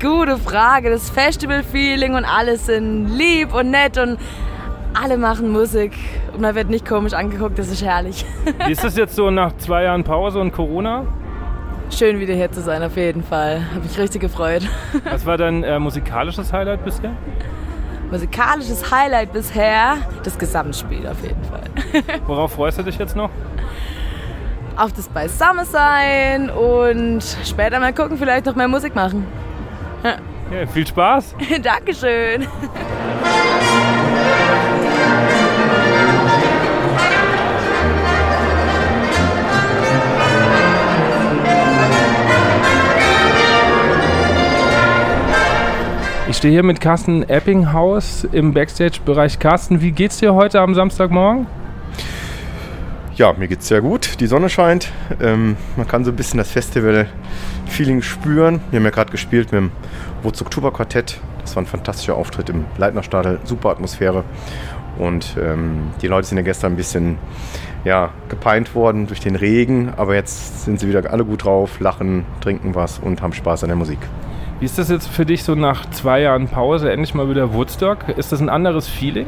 gute 0.01 0.39
Frage. 0.39 0.91
Das 0.91 1.11
Festival-Feeling 1.11 2.15
und 2.15 2.25
alles 2.25 2.67
sind 2.67 3.09
lieb 3.09 3.55
und 3.55 3.71
nett 3.71 3.99
und 3.99 4.19
alle 4.95 5.17
machen 5.19 5.51
Musik 5.53 5.93
und 6.33 6.41
man 6.41 6.55
wird 6.55 6.69
nicht 6.69 6.89
komisch 6.89 7.13
angeguckt, 7.13 7.59
das 7.59 7.69
ist 7.69 7.83
herrlich. 7.85 8.25
Wie 8.67 8.73
ist 8.73 8.83
das 8.83 8.97
jetzt 8.97 9.15
so 9.15 9.31
nach 9.31 9.57
zwei 9.59 9.85
Jahren 9.85 10.03
Pause 10.03 10.41
und 10.41 10.53
Corona? 10.53 11.07
Schön 11.91 12.19
wieder 12.19 12.35
hier 12.35 12.51
zu 12.51 12.61
sein, 12.61 12.83
auf 12.83 12.97
jeden 12.97 13.23
Fall. 13.23 13.61
Habe 13.71 13.81
mich 13.81 13.99
richtig 13.99 14.21
gefreut. 14.21 14.63
Was 15.05 15.27
war 15.27 15.37
dein 15.37 15.65
äh, 15.65 15.79
musikalisches 15.79 16.53
Highlight 16.53 16.85
bisher? 16.85 17.13
Musikalisches 18.11 18.91
Highlight 18.91 19.33
bisher, 19.33 19.99
das 20.25 20.39
Gesamtspiel 20.39 21.07
auf 21.07 21.23
jeden 21.23 21.45
Fall. 21.45 21.65
Worauf 22.27 22.53
freust 22.53 22.79
du 22.79 22.83
dich 22.83 22.99
jetzt 22.99 23.15
noch? 23.15 23.31
Auf 24.77 24.93
das 24.93 25.09
Beisammensein 25.09 26.51
und 26.51 27.23
später 27.45 27.79
mal 27.79 27.93
gucken, 27.93 28.17
vielleicht 28.17 28.47
noch 28.47 28.57
mehr 28.57 28.69
Musik 28.69 28.95
machen. 28.95 29.27
Ja. 30.03 30.67
Viel 30.73 30.87
Spaß. 30.87 31.35
Dankeschön. 31.63 32.47
Ich 46.29 46.37
stehe 46.37 46.53
hier 46.53 46.63
mit 46.63 46.81
Carsten 46.81 47.29
Eppinghaus 47.29 48.23
im 48.23 48.55
Backstage-Bereich. 48.55 49.41
Carsten, 49.41 49.81
wie 49.81 49.91
geht's 49.91 50.19
dir 50.19 50.33
heute 50.33 50.61
am 50.61 50.77
Samstagmorgen? 50.77 51.49
Ja, 53.21 53.35
mir 53.35 53.49
geht's 53.49 53.69
sehr 53.69 53.83
gut. 53.83 54.19
Die 54.21 54.27
Sonne 54.27 54.49
scheint. 54.49 54.91
Ähm, 55.21 55.59
man 55.77 55.87
kann 55.87 56.07
so 56.07 56.11
ein 56.11 56.17
bisschen 56.17 56.39
das 56.39 56.51
Festival-Feeling 56.53 58.01
spüren. 58.01 58.63
Wir 58.71 58.79
haben 58.79 58.85
ja 58.87 58.91
gerade 58.91 59.11
gespielt 59.11 59.53
mit 59.53 59.61
dem 59.61 59.73
Woodstock 60.23 60.51
Tuba 60.51 60.71
Quartett. 60.71 61.21
Das 61.43 61.55
war 61.55 61.63
ein 61.63 61.67
fantastischer 61.67 62.15
Auftritt 62.15 62.49
im 62.49 62.65
Leitnerstadel. 62.79 63.39
Super 63.45 63.73
Atmosphäre. 63.73 64.25
Und 64.97 65.37
ähm, 65.39 65.91
die 66.01 66.07
Leute 66.07 66.29
sind 66.29 66.39
ja 66.39 66.45
gestern 66.45 66.73
ein 66.73 66.77
bisschen 66.77 67.19
ja, 67.85 68.09
gepeint 68.31 68.75
worden 68.75 69.07
durch 69.07 69.21
den 69.21 69.37
Regen. 69.37 69.93
Aber 69.99 70.15
jetzt 70.15 70.65
sind 70.65 70.81
sie 70.81 70.89
wieder 70.89 71.13
alle 71.13 71.27
gut 71.27 71.45
drauf, 71.45 71.79
lachen, 71.79 72.25
trinken 72.41 72.75
was 72.75 73.01
und 73.01 73.21
haben 73.21 73.35
Spaß 73.35 73.65
an 73.65 73.69
der 73.69 73.77
Musik. 73.77 73.99
Wie 74.61 74.65
ist 74.65 74.79
das 74.79 74.89
jetzt 74.89 75.09
für 75.09 75.27
dich 75.27 75.45
so 75.45 75.55
nach 75.55 75.91
zwei 75.91 76.23
Jahren 76.23 76.49
Pause 76.49 76.91
endlich 76.91 77.13
mal 77.13 77.29
wieder 77.29 77.53
Woodstock? 77.53 78.09
Ist 78.17 78.33
das 78.33 78.41
ein 78.41 78.49
anderes 78.49 78.89
Feeling? 78.89 79.27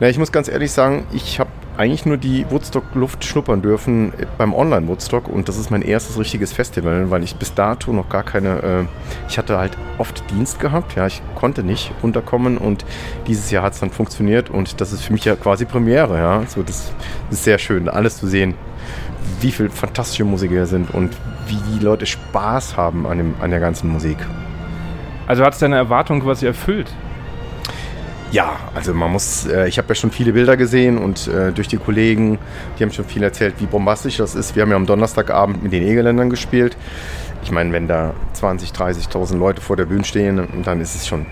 Na, 0.00 0.08
ich 0.08 0.16
muss 0.16 0.32
ganz 0.32 0.48
ehrlich 0.48 0.72
sagen, 0.72 1.04
ich 1.12 1.38
habe 1.38 1.50
eigentlich 1.76 2.06
nur 2.06 2.16
die 2.16 2.46
Woodstock-Luft 2.50 3.22
schnuppern 3.22 3.60
dürfen 3.60 4.14
beim 4.38 4.54
Online-Woodstock 4.54 5.28
und 5.28 5.46
das 5.46 5.58
ist 5.58 5.70
mein 5.70 5.82
erstes 5.82 6.18
richtiges 6.18 6.54
Festival, 6.54 7.10
weil 7.10 7.22
ich 7.22 7.36
bis 7.36 7.52
dato 7.52 7.92
noch 7.92 8.08
gar 8.08 8.22
keine, 8.22 8.62
äh, 8.62 8.84
ich 9.28 9.36
hatte 9.36 9.58
halt 9.58 9.76
oft 9.98 10.24
Dienst 10.30 10.58
gehabt, 10.58 10.96
ja, 10.96 11.06
ich 11.06 11.20
konnte 11.34 11.62
nicht 11.62 11.92
unterkommen 12.00 12.56
und 12.56 12.86
dieses 13.26 13.50
Jahr 13.50 13.62
hat 13.62 13.74
es 13.74 13.80
dann 13.80 13.90
funktioniert 13.90 14.48
und 14.48 14.80
das 14.80 14.94
ist 14.94 15.02
für 15.02 15.12
mich 15.12 15.26
ja 15.26 15.36
quasi 15.36 15.66
Premiere, 15.66 16.16
ja, 16.16 16.42
so 16.46 16.62
das 16.62 16.92
ist 17.30 17.44
sehr 17.44 17.58
schön, 17.58 17.90
alles 17.90 18.16
zu 18.16 18.26
sehen, 18.26 18.54
wie 19.42 19.52
viele 19.52 19.68
fantastische 19.68 20.24
Musiker 20.24 20.64
sind 20.64 20.94
und 20.94 21.14
wie 21.46 21.58
die 21.74 21.84
Leute 21.84 22.06
Spaß 22.06 22.74
haben 22.74 23.06
an, 23.06 23.18
dem, 23.18 23.34
an 23.42 23.50
der 23.50 23.60
ganzen 23.60 23.90
Musik. 23.90 24.16
Also 25.26 25.44
hat 25.44 25.52
es 25.52 25.58
deine 25.58 25.76
Erwartung 25.76 26.20
quasi 26.20 26.46
erfüllt? 26.46 26.90
Ja, 28.32 28.60
also 28.74 28.94
man 28.94 29.10
muss, 29.10 29.46
äh, 29.46 29.66
ich 29.66 29.78
habe 29.78 29.88
ja 29.88 29.94
schon 29.96 30.12
viele 30.12 30.32
Bilder 30.32 30.56
gesehen 30.56 30.98
und 30.98 31.26
äh, 31.26 31.50
durch 31.50 31.66
die 31.66 31.78
Kollegen, 31.78 32.38
die 32.78 32.84
haben 32.84 32.92
schon 32.92 33.04
viel 33.04 33.24
erzählt, 33.24 33.54
wie 33.58 33.66
bombastisch 33.66 34.18
das 34.18 34.36
ist. 34.36 34.54
Wir 34.54 34.62
haben 34.62 34.70
ja 34.70 34.76
am 34.76 34.86
Donnerstagabend 34.86 35.64
mit 35.64 35.72
den 35.72 35.82
Egeländern 35.82 36.30
gespielt. 36.30 36.76
Ich 37.42 37.50
meine, 37.50 37.72
wenn 37.72 37.88
da 37.88 38.14
20, 38.34 38.70
30.000 38.70 39.36
Leute 39.36 39.60
vor 39.60 39.76
der 39.76 39.86
Bühne 39.86 40.04
stehen, 40.04 40.46
dann 40.64 40.80
ist 40.80 40.94
es 40.94 41.08
schon 41.08 41.26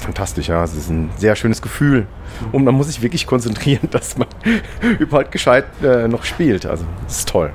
fantastisch. 0.00 0.48
Ja, 0.48 0.62
es 0.64 0.74
ist 0.74 0.90
ein 0.90 1.08
sehr 1.16 1.34
schönes 1.34 1.62
Gefühl 1.62 2.06
und 2.50 2.64
man 2.64 2.74
muss 2.74 2.88
sich 2.88 3.00
wirklich 3.00 3.26
konzentrieren, 3.26 3.88
dass 3.90 4.18
man 4.18 4.28
überhaupt 4.98 5.32
gescheit 5.32 5.64
äh, 5.82 6.08
noch 6.08 6.24
spielt. 6.24 6.66
Also, 6.66 6.84
es 7.06 7.18
ist 7.18 7.28
toll. 7.28 7.50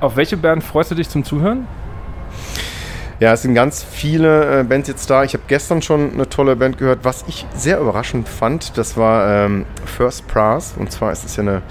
Auf 0.00 0.14
welche 0.14 0.36
Band 0.36 0.62
freust 0.62 0.92
du 0.92 0.94
dich 0.94 1.08
zum 1.08 1.24
Zuhören? 1.24 1.66
Ja, 3.20 3.32
es 3.32 3.42
sind 3.42 3.54
ganz 3.54 3.82
viele 3.82 4.60
äh, 4.60 4.62
Bands 4.62 4.86
jetzt 4.86 5.10
da. 5.10 5.24
Ich 5.24 5.32
habe 5.34 5.42
gestern 5.48 5.82
schon 5.82 6.12
eine 6.12 6.28
tolle 6.28 6.54
Band 6.54 6.78
gehört. 6.78 7.00
Was 7.02 7.24
ich 7.26 7.46
sehr 7.52 7.80
überraschend 7.80 8.28
fand, 8.28 8.78
das 8.78 8.96
war 8.96 9.44
ähm, 9.44 9.66
First 9.86 10.28
Brass. 10.28 10.74
Und 10.78 10.92
zwar 10.92 11.10
ist 11.10 11.24
es 11.24 11.34
ja 11.34 11.42
eine, 11.42 11.62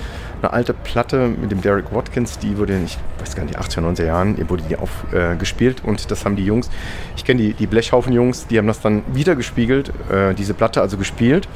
eine 0.41 0.51
alte 0.51 0.73
Platte 0.73 1.29
mit 1.29 1.49
dem 1.49 1.62
Derek 1.62 1.93
Watkins. 1.93 2.38
Die 2.38 2.57
wurde, 2.57 2.73
in, 2.73 2.83
ich 2.83 2.97
weiß 3.21 3.33
gar 3.38 3.45
nicht, 3.45 3.57
80er, 3.57 3.79
90er 3.79 4.05
Jahren, 4.05 4.49
wurde 4.49 4.63
die 4.63 4.75
aufgespielt. 4.75 5.83
Äh, 5.86 5.88
und 5.88 6.12
das 6.12 6.25
haben 6.25 6.36
die 6.36 6.43
Jungs, 6.43 6.69
ich 7.15 7.23
kenne 7.23 7.41
die, 7.41 7.53
die 7.53 7.67
Blechhaufen-Jungs, 7.67 8.47
die 8.47 8.57
haben 8.57 8.67
das 8.67 8.81
dann 8.81 9.03
wieder 9.15 9.38
gespiegelt, 9.38 9.93
äh, 10.12 10.33
diese 10.33 10.53
Platte 10.53 10.81
also 10.81 10.97
gespielt. 10.97 11.47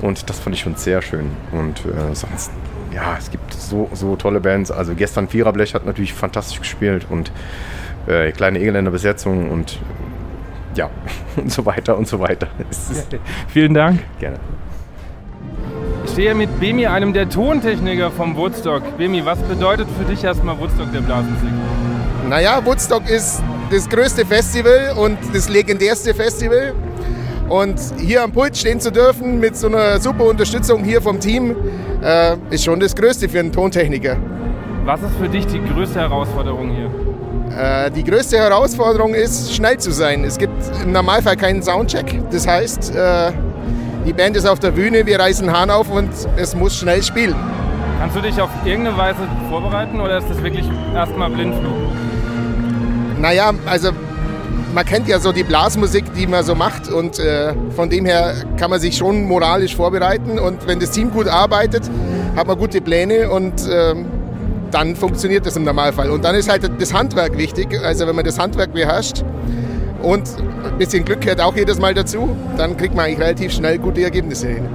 Und 0.00 0.30
das 0.30 0.38
fand 0.38 0.56
ich 0.56 0.62
schon 0.62 0.76
sehr 0.76 1.02
schön. 1.02 1.32
Und 1.52 1.80
äh, 1.80 2.14
sonst, 2.14 2.50
ja, 2.94 3.16
es 3.18 3.30
gibt 3.30 3.52
so, 3.52 3.90
so 3.92 4.16
tolle 4.16 4.40
Bands. 4.40 4.70
Also 4.70 4.94
gestern 4.94 5.28
Viererblech 5.28 5.74
hat 5.74 5.84
natürlich 5.84 6.14
fantastisch 6.14 6.60
gespielt 6.60 7.06
und 7.10 7.30
äh, 8.08 8.32
kleine 8.32 8.58
Engländer 8.58 8.90
Besetzung 8.90 9.50
und 9.50 9.78
ja, 10.74 10.90
und 11.36 11.52
so 11.52 11.64
weiter 11.66 11.96
und 11.96 12.08
so 12.08 12.18
weiter. 12.20 12.48
Vielen 13.48 13.74
Dank. 13.74 14.00
Gerne. 14.18 14.38
Ich 16.04 16.12
stehe 16.12 16.34
mit 16.34 16.58
Bemi, 16.58 16.86
einem 16.86 17.12
der 17.12 17.28
Tontechniker 17.28 18.10
vom 18.10 18.34
Woodstock. 18.36 18.96
Bemi, 18.96 19.24
was 19.24 19.38
bedeutet 19.40 19.86
für 19.98 20.04
dich 20.04 20.24
erstmal 20.24 20.58
Woodstock 20.58 20.90
der 20.92 21.00
Blasmusik? 21.00 21.50
Naja, 22.28 22.64
Woodstock 22.64 23.08
ist 23.08 23.42
das 23.70 23.88
größte 23.88 24.24
Festival 24.24 24.94
und 24.96 25.18
das 25.32 25.48
legendärste 25.48 26.14
Festival. 26.14 26.74
Und 27.48 27.80
hier 27.98 28.22
am 28.22 28.32
Pult 28.32 28.56
stehen 28.56 28.78
zu 28.78 28.92
dürfen 28.92 29.40
mit 29.40 29.56
so 29.56 29.68
einer 29.68 29.98
super 30.00 30.24
Unterstützung 30.24 30.84
hier 30.84 31.00
vom 31.00 31.18
Team, 31.18 31.56
äh, 32.02 32.36
ist 32.50 32.64
schon 32.64 32.78
das 32.78 32.94
Größte 32.94 33.28
für 33.28 33.40
einen 33.40 33.52
Tontechniker. 33.52 34.18
Was 34.88 35.02
ist 35.02 35.16
für 35.20 35.28
dich 35.28 35.46
die 35.46 35.62
größte 35.62 36.00
Herausforderung 36.00 36.70
hier? 36.70 36.90
Äh, 37.54 37.90
die 37.90 38.02
größte 38.02 38.38
Herausforderung 38.38 39.12
ist, 39.12 39.54
schnell 39.54 39.76
zu 39.76 39.92
sein. 39.92 40.24
Es 40.24 40.38
gibt 40.38 40.54
im 40.82 40.92
Normalfall 40.92 41.36
keinen 41.36 41.62
Soundcheck. 41.62 42.22
Das 42.30 42.46
heißt, 42.46 42.94
äh, 42.96 43.32
die 44.06 44.14
Band 44.14 44.34
ist 44.38 44.46
auf 44.46 44.60
der 44.60 44.70
Bühne, 44.70 45.04
wir 45.04 45.20
reißen 45.20 45.52
Hahn 45.52 45.68
auf 45.68 45.90
und 45.90 46.08
es 46.38 46.54
muss 46.54 46.74
schnell 46.74 47.02
spielen. 47.02 47.34
Kannst 48.00 48.16
du 48.16 48.22
dich 48.22 48.40
auf 48.40 48.48
irgendeine 48.64 48.96
Weise 48.96 49.18
vorbereiten 49.50 50.00
oder 50.00 50.16
ist 50.16 50.30
das 50.30 50.42
wirklich 50.42 50.64
erstmal 50.94 51.28
Blindflug? 51.28 51.74
Naja, 53.20 53.52
also 53.66 53.90
man 54.72 54.86
kennt 54.86 55.06
ja 55.06 55.18
so 55.18 55.32
die 55.32 55.44
Blasmusik, 55.44 56.14
die 56.14 56.26
man 56.26 56.44
so 56.44 56.54
macht 56.54 56.90
und 56.90 57.18
äh, 57.18 57.52
von 57.76 57.90
dem 57.90 58.06
her 58.06 58.32
kann 58.58 58.70
man 58.70 58.80
sich 58.80 58.96
schon 58.96 59.24
moralisch 59.24 59.76
vorbereiten 59.76 60.38
und 60.38 60.66
wenn 60.66 60.80
das 60.80 60.92
Team 60.92 61.10
gut 61.10 61.28
arbeitet, 61.28 61.90
hat 62.34 62.46
man 62.46 62.56
gute 62.56 62.80
Pläne 62.80 63.28
und 63.30 63.68
äh, 63.68 63.94
dann 64.70 64.96
funktioniert 64.96 65.46
das 65.46 65.56
im 65.56 65.64
Normalfall. 65.64 66.10
Und 66.10 66.24
dann 66.24 66.34
ist 66.34 66.50
halt 66.50 66.70
das 66.80 66.92
Handwerk 66.92 67.36
wichtig. 67.36 67.78
Also 67.82 68.06
wenn 68.06 68.16
man 68.16 68.24
das 68.24 68.38
Handwerk 68.38 68.72
beherrscht 68.72 69.24
und 70.02 70.28
ein 70.64 70.78
bisschen 70.78 71.04
Glück 71.04 71.20
gehört 71.20 71.40
auch 71.40 71.56
jedes 71.56 71.78
Mal 71.78 71.94
dazu, 71.94 72.36
dann 72.56 72.76
kriegt 72.76 72.94
man 72.94 73.06
eigentlich 73.06 73.20
relativ 73.20 73.52
schnell 73.52 73.78
gute 73.78 74.02
Ergebnisse 74.02 74.48
hin. 74.48 74.68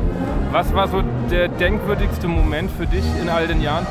Was 0.51 0.73
war 0.73 0.87
so 0.87 1.01
der 1.31 1.47
denkwürdigste 1.47 2.27
Moment 2.27 2.69
für 2.77 2.85
dich 2.85 3.03
in 3.21 3.29
all 3.29 3.47
den 3.47 3.61
Jahren? 3.61 3.87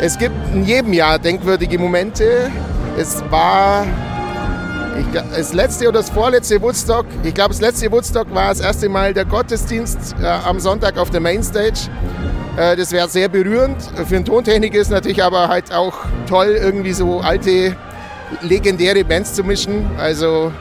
Es 0.00 0.18
gibt 0.18 0.34
in 0.52 0.64
jedem 0.64 0.92
Jahr 0.92 1.18
denkwürdige 1.18 1.78
Momente. 1.78 2.50
Es 2.98 3.22
war 3.30 3.86
ich 4.98 5.06
das 5.12 5.52
letzte 5.52 5.88
oder 5.88 6.00
das 6.00 6.10
vorletzte 6.10 6.60
Woodstock. 6.60 7.06
Ich 7.22 7.34
glaube, 7.34 7.50
das 7.50 7.60
letzte 7.60 7.90
Woodstock 7.90 8.34
war 8.34 8.48
das 8.48 8.60
erste 8.60 8.88
Mal 8.88 9.14
der 9.14 9.24
Gottesdienst 9.24 10.16
äh, 10.22 10.26
am 10.26 10.60
Sonntag 10.60 10.98
auf 10.98 11.10
der 11.10 11.20
Mainstage. 11.20 11.90
Äh, 12.56 12.76
das 12.76 12.92
wäre 12.92 13.08
sehr 13.08 13.28
berührend. 13.28 13.76
Für 14.06 14.16
einen 14.16 14.24
Tontechniker 14.24 14.78
ist 14.78 14.90
natürlich 14.90 15.22
aber 15.22 15.48
halt 15.48 15.72
auch 15.72 15.94
toll, 16.28 16.58
irgendwie 16.60 16.92
so 16.92 17.20
alte, 17.20 17.76
legendäre 18.42 19.04
Bands 19.04 19.34
zu 19.34 19.44
mischen. 19.44 19.90
Also 19.98 20.52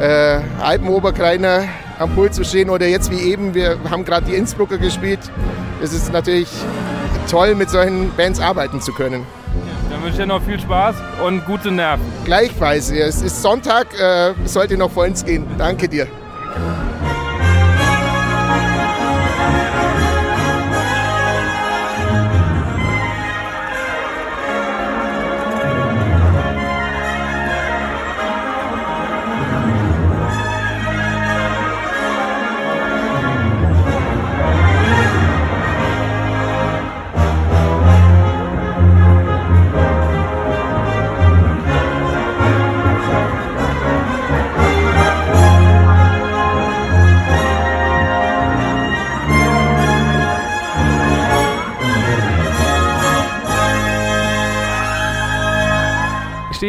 äh, 0.00 0.40
Alpenoberkreiner 0.60 1.64
am 1.98 2.10
Pult 2.14 2.34
zu 2.34 2.44
stehen 2.44 2.70
oder 2.70 2.86
jetzt 2.86 3.10
wie 3.10 3.20
eben, 3.20 3.54
wir 3.54 3.78
haben 3.90 4.04
gerade 4.04 4.26
die 4.26 4.34
Innsbrucker 4.34 4.78
gespielt. 4.78 5.20
Es 5.82 5.92
ist 5.92 6.12
natürlich 6.12 6.48
toll, 7.30 7.54
mit 7.54 7.70
solchen 7.70 8.10
Bands 8.16 8.40
arbeiten 8.40 8.80
zu 8.80 8.92
können. 8.92 9.26
Dann 9.90 10.02
wünsche 10.02 10.10
ich 10.10 10.16
dir 10.18 10.26
noch 10.26 10.42
viel 10.42 10.60
Spaß 10.60 10.96
und 11.24 11.44
gute 11.46 11.70
Nerven. 11.70 12.04
Gleichfalls. 12.24 12.90
Es 12.90 13.22
ist 13.22 13.42
Sonntag, 13.42 13.86
äh, 13.98 14.34
sollte 14.44 14.76
noch 14.76 14.90
vollends 14.90 15.24
gehen. 15.24 15.46
Danke 15.56 15.88
dir. 15.88 16.06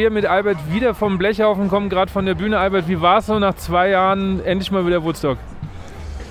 Hier 0.10 0.14
mit 0.14 0.26
Albert 0.26 0.58
wieder 0.74 0.96
vom 0.96 1.20
Blechhaufen, 1.20 1.68
komme 1.68 1.88
gerade 1.88 2.12
von 2.12 2.26
der 2.26 2.34
Bühne. 2.34 2.58
Albert, 2.58 2.88
wie 2.88 3.00
war 3.00 3.20
es 3.20 3.28
so 3.28 3.38
nach 3.38 3.56
zwei 3.56 3.90
Jahren 3.90 4.44
endlich 4.44 4.72
mal 4.72 4.86
wieder 4.88 5.04
Woodstock? 5.04 5.38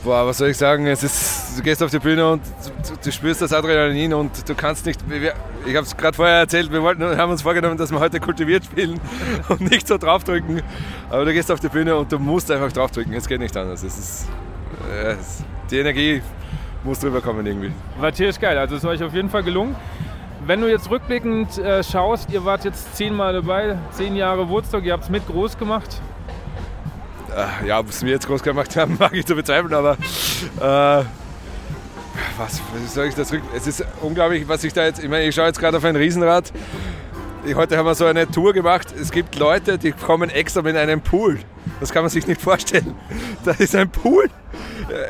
Boah, 0.03 0.27
was 0.27 0.39
soll 0.39 0.49
ich 0.49 0.57
sagen? 0.57 0.87
Es 0.87 1.05
ist, 1.05 1.57
du 1.57 1.63
gehst 1.63 1.81
auf 1.83 1.91
die 1.91 2.01
Bühne 2.01 2.33
und 2.33 2.43
du, 2.43 2.97
du 3.05 3.13
spürst 3.13 3.41
das 3.41 3.53
Adrenalin 3.53 4.15
und 4.15 4.49
du 4.49 4.55
kannst 4.57 4.85
nicht. 4.87 5.01
Ich 5.65 5.77
habe 5.77 5.87
es 5.87 5.97
gerade 5.97 6.17
vorher 6.17 6.39
erzählt, 6.39 6.73
wir 6.73 6.83
wollten, 6.83 7.05
haben 7.05 7.31
uns 7.31 7.43
vorgenommen, 7.43 7.77
dass 7.77 7.93
wir 7.93 8.01
heute 8.01 8.19
kultiviert 8.19 8.65
spielen 8.65 8.99
und 9.49 9.61
nicht 9.61 9.87
so 9.87 9.97
draufdrücken. 9.97 10.61
Aber 11.09 11.25
du 11.25 11.33
gehst 11.33 11.51
auf 11.53 11.61
die 11.61 11.69
Bühne 11.69 11.95
und 11.95 12.11
du 12.11 12.19
musst 12.19 12.51
einfach 12.51 12.73
draufdrücken. 12.73 13.13
Es 13.13 13.29
geht 13.29 13.39
nicht 13.39 13.57
anders. 13.57 13.85
Es 13.85 13.97
ist, 13.97 14.29
äh, 14.91 15.13
es, 15.13 15.45
die 15.71 15.79
Energie 15.79 16.21
muss 16.83 16.99
drüber 16.99 17.21
kommen 17.21 17.47
irgendwie. 17.47 17.71
War 18.01 18.11
tierisch 18.11 18.41
geil, 18.41 18.59
also 18.59 18.75
es 18.75 18.83
ist 18.83 18.89
euch 18.89 19.03
auf 19.05 19.15
jeden 19.15 19.31
Fall 19.31 19.45
gelungen. 19.45 19.77
Wenn 20.49 20.63
du 20.63 20.67
jetzt 20.67 20.89
rückblickend 20.89 21.59
äh, 21.59 21.85
schaust, 21.85 22.31
ihr 22.31 22.43
wart 22.43 22.65
jetzt 22.65 22.97
zehnmal 22.97 23.35
dabei, 23.35 23.77
zehn 23.91 24.17
Jahre 24.17 24.49
Woodstock, 24.49 24.83
ihr 24.83 24.95
habt 24.95 25.05
es 25.05 25.11
mit 25.11 25.27
groß 25.27 25.59
gemacht. 25.59 26.01
Äh, 27.37 27.67
Ja, 27.67 27.79
ob 27.81 27.91
es 27.91 28.03
wir 28.03 28.13
jetzt 28.13 28.27
groß 28.27 28.43
gemacht 28.43 28.75
haben, 28.75 28.97
mag 28.99 29.13
ich 29.13 29.27
zu 29.27 29.35
bezweifeln, 29.35 29.75
aber 29.75 29.99
äh, 30.57 31.05
was, 32.39 32.63
was 32.73 32.95
soll 32.95 33.05
ich 33.09 33.15
das 33.15 33.31
rück? 33.31 33.43
Es 33.55 33.67
ist 33.67 33.85
unglaublich, 34.01 34.49
was 34.49 34.65
ich 34.65 34.73
da 34.73 34.87
jetzt. 34.87 35.05
Ich 35.05 35.11
meine, 35.11 35.27
ich 35.27 35.35
schaue 35.35 35.49
jetzt 35.49 35.61
gerade 35.61 35.77
auf 35.77 35.85
ein 35.85 35.97
Riesenrad. 35.97 36.51
Ich, 37.45 37.55
heute 37.55 37.77
haben 37.77 37.85
wir 37.85 37.95
so 37.95 38.07
eine 38.07 38.27
Tour 38.27 38.55
gemacht. 38.55 38.89
Es 38.99 39.11
gibt 39.11 39.37
Leute, 39.37 39.77
die 39.77 39.93
kommen 39.93 40.31
extra 40.31 40.63
mit 40.63 40.77
einem 40.77 41.03
Pool. 41.03 41.41
Das 41.79 41.93
kann 41.93 42.05
man 42.05 42.09
sich 42.09 42.27
nicht 42.27 42.41
vorstellen. 42.41 42.95
Da 43.45 43.51
ist 43.51 43.75
ein 43.77 43.91
Pool 43.91 44.31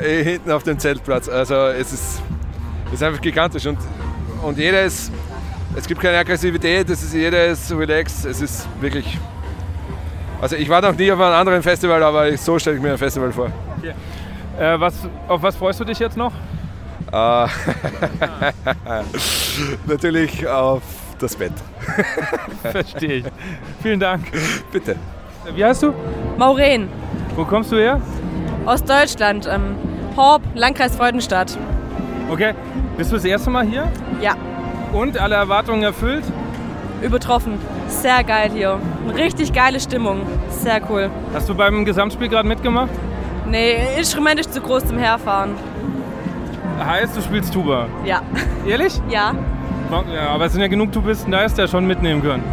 äh, 0.01 0.21
hinten 0.21 0.51
auf 0.51 0.63
dem 0.63 0.79
Zeltplatz. 0.79 1.29
Also 1.29 1.55
es 1.55 1.93
ist, 1.93 2.21
es 2.87 2.93
ist 2.95 3.03
einfach 3.03 3.21
gigantisch 3.21 3.67
und, 3.67 3.77
und 4.43 4.57
jeder 4.57 4.83
ist. 4.83 5.13
Es 5.79 5.87
gibt 5.87 6.01
keine 6.01 6.17
Aggressivität, 6.17 6.89
es 6.89 7.01
ist, 7.01 7.13
jeder 7.13 7.45
ist 7.45 7.71
relaxed. 7.71 8.25
Es 8.25 8.41
ist 8.41 8.67
wirklich. 8.81 9.17
Also 10.41 10.57
ich 10.57 10.67
war 10.67 10.81
noch 10.81 10.93
nie 10.93 11.09
auf 11.09 11.21
einem 11.21 11.33
anderen 11.33 11.63
Festival, 11.63 12.03
aber 12.03 12.35
so 12.35 12.59
stelle 12.59 12.75
ich 12.75 12.81
mir 12.81 12.91
ein 12.91 12.97
Festival 12.97 13.31
vor. 13.31 13.47
Äh, 14.59 14.77
was, 14.77 14.95
auf 15.29 15.41
was 15.41 15.55
freust 15.55 15.79
du 15.79 15.85
dich 15.85 15.97
jetzt 15.99 16.17
noch? 16.17 16.33
Äh, 17.13 17.47
natürlich 19.87 20.45
auf 20.45 20.81
das 21.17 21.37
Bett. 21.37 21.53
Verstehe 22.61 23.13
ich. 23.13 23.25
Vielen 23.81 24.01
Dank. 24.01 24.25
Bitte. 24.73 24.97
Wie 25.55 25.63
heißt 25.63 25.83
du? 25.83 25.93
Maureen. 26.37 26.89
Wo 27.37 27.45
kommst 27.45 27.71
du 27.71 27.77
her? 27.77 28.01
Aus 28.65 28.83
Deutschland. 28.83 29.47
Ähm, 29.49 29.77
Horb, 30.17 30.41
Landkreis 30.55 30.93
Freudenstadt. 30.97 31.57
Okay. 32.29 32.53
Bist 32.97 33.11
du 33.11 33.15
das 33.15 33.23
erste 33.23 33.49
Mal 33.49 33.65
hier? 33.65 33.89
Ja. 34.19 34.35
Und 34.91 35.17
alle 35.17 35.35
Erwartungen 35.35 35.83
erfüllt? 35.83 36.23
Übertroffen. 37.01 37.59
Sehr 37.87 38.23
geil 38.23 38.51
hier. 38.53 38.79
Richtig 39.15 39.53
geile 39.53 39.79
Stimmung. 39.79 40.21
Sehr 40.49 40.81
cool. 40.89 41.09
Hast 41.33 41.47
du 41.47 41.55
beim 41.55 41.85
Gesamtspiel 41.85 42.27
gerade 42.27 42.47
mitgemacht? 42.47 42.89
Nee, 43.47 43.77
Instrument 43.97 44.39
ist 44.39 44.53
zu 44.53 44.61
groß 44.61 44.87
zum 44.87 44.97
Herfahren. 44.97 45.51
Heißt, 46.85 47.15
du 47.15 47.21
spielst 47.21 47.53
Tuba. 47.53 47.87
Ja. 48.05 48.21
Ehrlich? 48.67 48.99
Ja. 49.09 49.33
Ja, 50.13 50.29
aber 50.29 50.45
es 50.45 50.51
sind 50.53 50.61
ja 50.61 50.67
genug 50.67 50.91
Tubisten 50.91 51.31
da, 51.31 51.41
ist 51.41 51.57
der 51.57 51.67
schon 51.67 51.87
mitnehmen 51.87 52.21
können. 52.21 52.43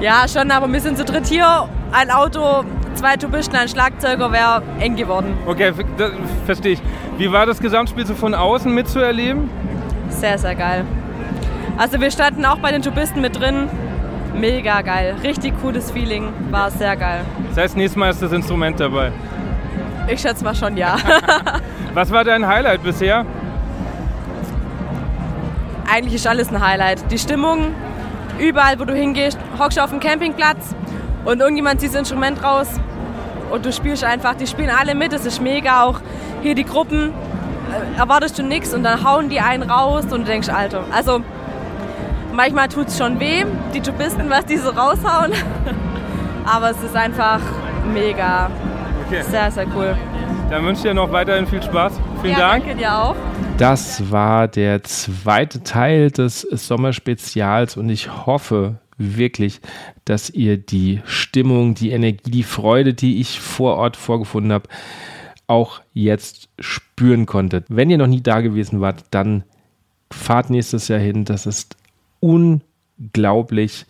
Ja, 0.00 0.26
schon, 0.28 0.50
aber 0.50 0.72
wir 0.72 0.80
sind 0.80 0.96
zu 0.96 1.04
dritt 1.04 1.26
hier. 1.26 1.68
Ein 1.92 2.10
Auto, 2.10 2.64
zwei 2.94 3.16
Tubisten, 3.16 3.56
ein 3.56 3.68
Schlagzeuger 3.68 4.30
wäre 4.32 4.62
eng 4.78 4.96
geworden. 4.96 5.36
Okay, 5.46 5.72
verstehe 6.46 6.72
ich. 6.72 6.82
Wie 7.18 7.30
war 7.32 7.46
das 7.46 7.58
Gesamtspiel 7.60 8.06
so 8.06 8.14
von 8.14 8.34
außen 8.34 8.72
mitzuerleben? 8.72 9.50
Sehr, 10.08 10.38
sehr 10.38 10.54
geil. 10.54 10.84
Also 11.82 12.00
wir 12.00 12.12
standen 12.12 12.46
auch 12.46 12.58
bei 12.58 12.70
den 12.70 12.80
Tubisten 12.80 13.20
mit 13.20 13.40
drin. 13.40 13.68
Mega 14.36 14.82
geil. 14.82 15.16
Richtig 15.24 15.52
cooles 15.60 15.90
Feeling. 15.90 16.28
War 16.52 16.70
sehr 16.70 16.94
geil. 16.94 17.22
Das 17.48 17.58
heißt, 17.58 17.76
nächstes 17.76 17.96
Mal 17.96 18.10
ist 18.10 18.22
das 18.22 18.30
Instrument 18.30 18.78
dabei. 18.78 19.10
Ich 20.06 20.20
schätze 20.20 20.44
mal 20.44 20.54
schon 20.54 20.76
ja. 20.76 20.96
Was 21.94 22.12
war 22.12 22.22
dein 22.22 22.46
Highlight 22.46 22.84
bisher? 22.84 23.26
Eigentlich 25.92 26.14
ist 26.14 26.26
alles 26.28 26.50
ein 26.50 26.64
Highlight. 26.64 27.10
Die 27.10 27.18
Stimmung, 27.18 27.74
überall 28.38 28.78
wo 28.78 28.84
du 28.84 28.94
hingehst, 28.94 29.36
hockst 29.58 29.76
du 29.76 29.82
auf 29.82 29.90
dem 29.90 29.98
Campingplatz 29.98 30.76
und 31.24 31.40
irgendjemand 31.40 31.80
zieht 31.80 31.90
das 31.90 31.98
Instrument 31.98 32.44
raus 32.44 32.68
und 33.50 33.66
du 33.66 33.72
spielst 33.72 34.04
einfach. 34.04 34.36
Die 34.36 34.46
spielen 34.46 34.70
alle 34.70 34.94
mit, 34.94 35.12
das 35.12 35.26
ist 35.26 35.42
mega. 35.42 35.82
Auch 35.82 35.98
hier 36.42 36.54
die 36.54 36.64
Gruppen, 36.64 37.08
äh, 37.08 37.98
erwartest 37.98 38.38
du 38.38 38.44
nichts 38.44 38.72
und 38.72 38.84
dann 38.84 39.02
hauen 39.02 39.28
die 39.28 39.40
einen 39.40 39.64
raus 39.68 40.04
und 40.04 40.20
du 40.20 40.24
denkst, 40.26 40.48
Alter. 40.48 40.84
Also 40.92 41.22
manchmal 42.32 42.68
tut 42.68 42.88
es 42.88 42.98
schon 42.98 43.20
weh, 43.20 43.44
die 43.74 43.80
Tubisten, 43.80 44.28
was 44.30 44.46
die 44.46 44.56
so 44.56 44.70
raushauen. 44.70 45.32
Aber 46.44 46.70
es 46.70 46.82
ist 46.82 46.96
einfach 46.96 47.40
mega. 47.92 48.50
Okay. 49.06 49.22
Sehr, 49.22 49.50
sehr 49.50 49.66
cool. 49.74 49.96
Dann 50.50 50.64
wünsche 50.64 50.80
ich 50.80 50.82
dir 50.82 50.94
noch 50.94 51.10
weiterhin 51.12 51.46
viel 51.46 51.62
Spaß. 51.62 51.94
Vielen 52.20 52.32
ja, 52.32 52.38
Dank. 52.38 52.64
Danke 52.64 52.78
dir 52.78 52.94
auch. 52.98 53.16
Das 53.58 54.10
war 54.10 54.48
der 54.48 54.82
zweite 54.82 55.62
Teil 55.62 56.10
des 56.10 56.40
Sommerspezials 56.40 57.76
und 57.76 57.88
ich 57.90 58.26
hoffe 58.26 58.76
wirklich, 58.98 59.60
dass 60.04 60.30
ihr 60.30 60.56
die 60.56 61.00
Stimmung, 61.04 61.74
die 61.74 61.90
Energie, 61.90 62.30
die 62.30 62.42
Freude, 62.42 62.94
die 62.94 63.20
ich 63.20 63.40
vor 63.40 63.76
Ort 63.76 63.96
vorgefunden 63.96 64.52
habe, 64.52 64.68
auch 65.46 65.80
jetzt 65.92 66.48
spüren 66.58 67.26
konntet. 67.26 67.66
Wenn 67.68 67.90
ihr 67.90 67.98
noch 67.98 68.06
nie 68.06 68.22
da 68.22 68.40
gewesen 68.40 68.80
wart, 68.80 69.04
dann 69.10 69.44
fahrt 70.10 70.50
nächstes 70.50 70.88
Jahr 70.88 71.00
hin. 71.00 71.24
Das 71.24 71.46
ist 71.46 71.76
unglaublich, 72.22 73.84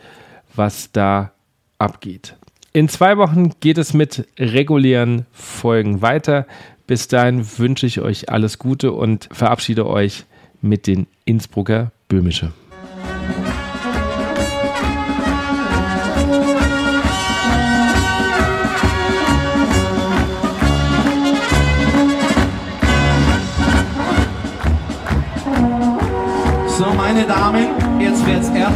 was 0.54 0.90
da 0.90 1.32
abgeht. 1.78 2.36
In 2.72 2.88
zwei 2.88 3.18
Wochen 3.18 3.50
geht 3.60 3.76
es 3.76 3.92
mit 3.92 4.26
regulären 4.38 5.26
Folgen 5.32 6.00
weiter. 6.00 6.46
Bis 6.86 7.06
dahin 7.06 7.46
wünsche 7.58 7.86
ich 7.86 8.00
euch 8.00 8.30
alles 8.30 8.58
Gute 8.58 8.92
und 8.92 9.28
verabschiede 9.30 9.86
euch 9.86 10.24
mit 10.62 10.86
den 10.86 11.06
Innsbrucker 11.24 11.92
Böhmische. 12.08 12.52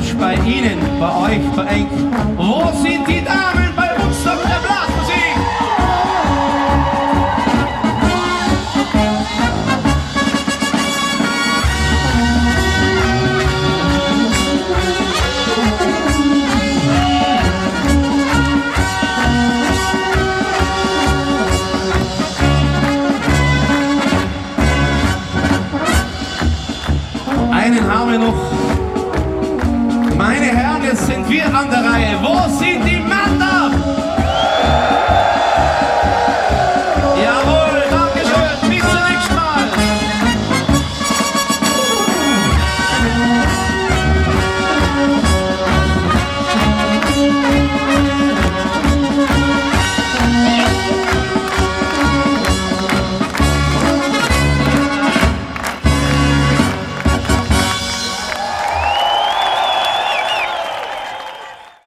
Mensch 0.06 0.18
bei 0.18 0.34
Ihnen, 0.48 0.78
bei 1.00 1.34
euch 1.34 1.54
verengt. 1.54 1.90
Wo 2.36 2.70
sind 2.80 3.08
die 3.08 3.24
Damen 3.24 3.74
bei 3.74 3.85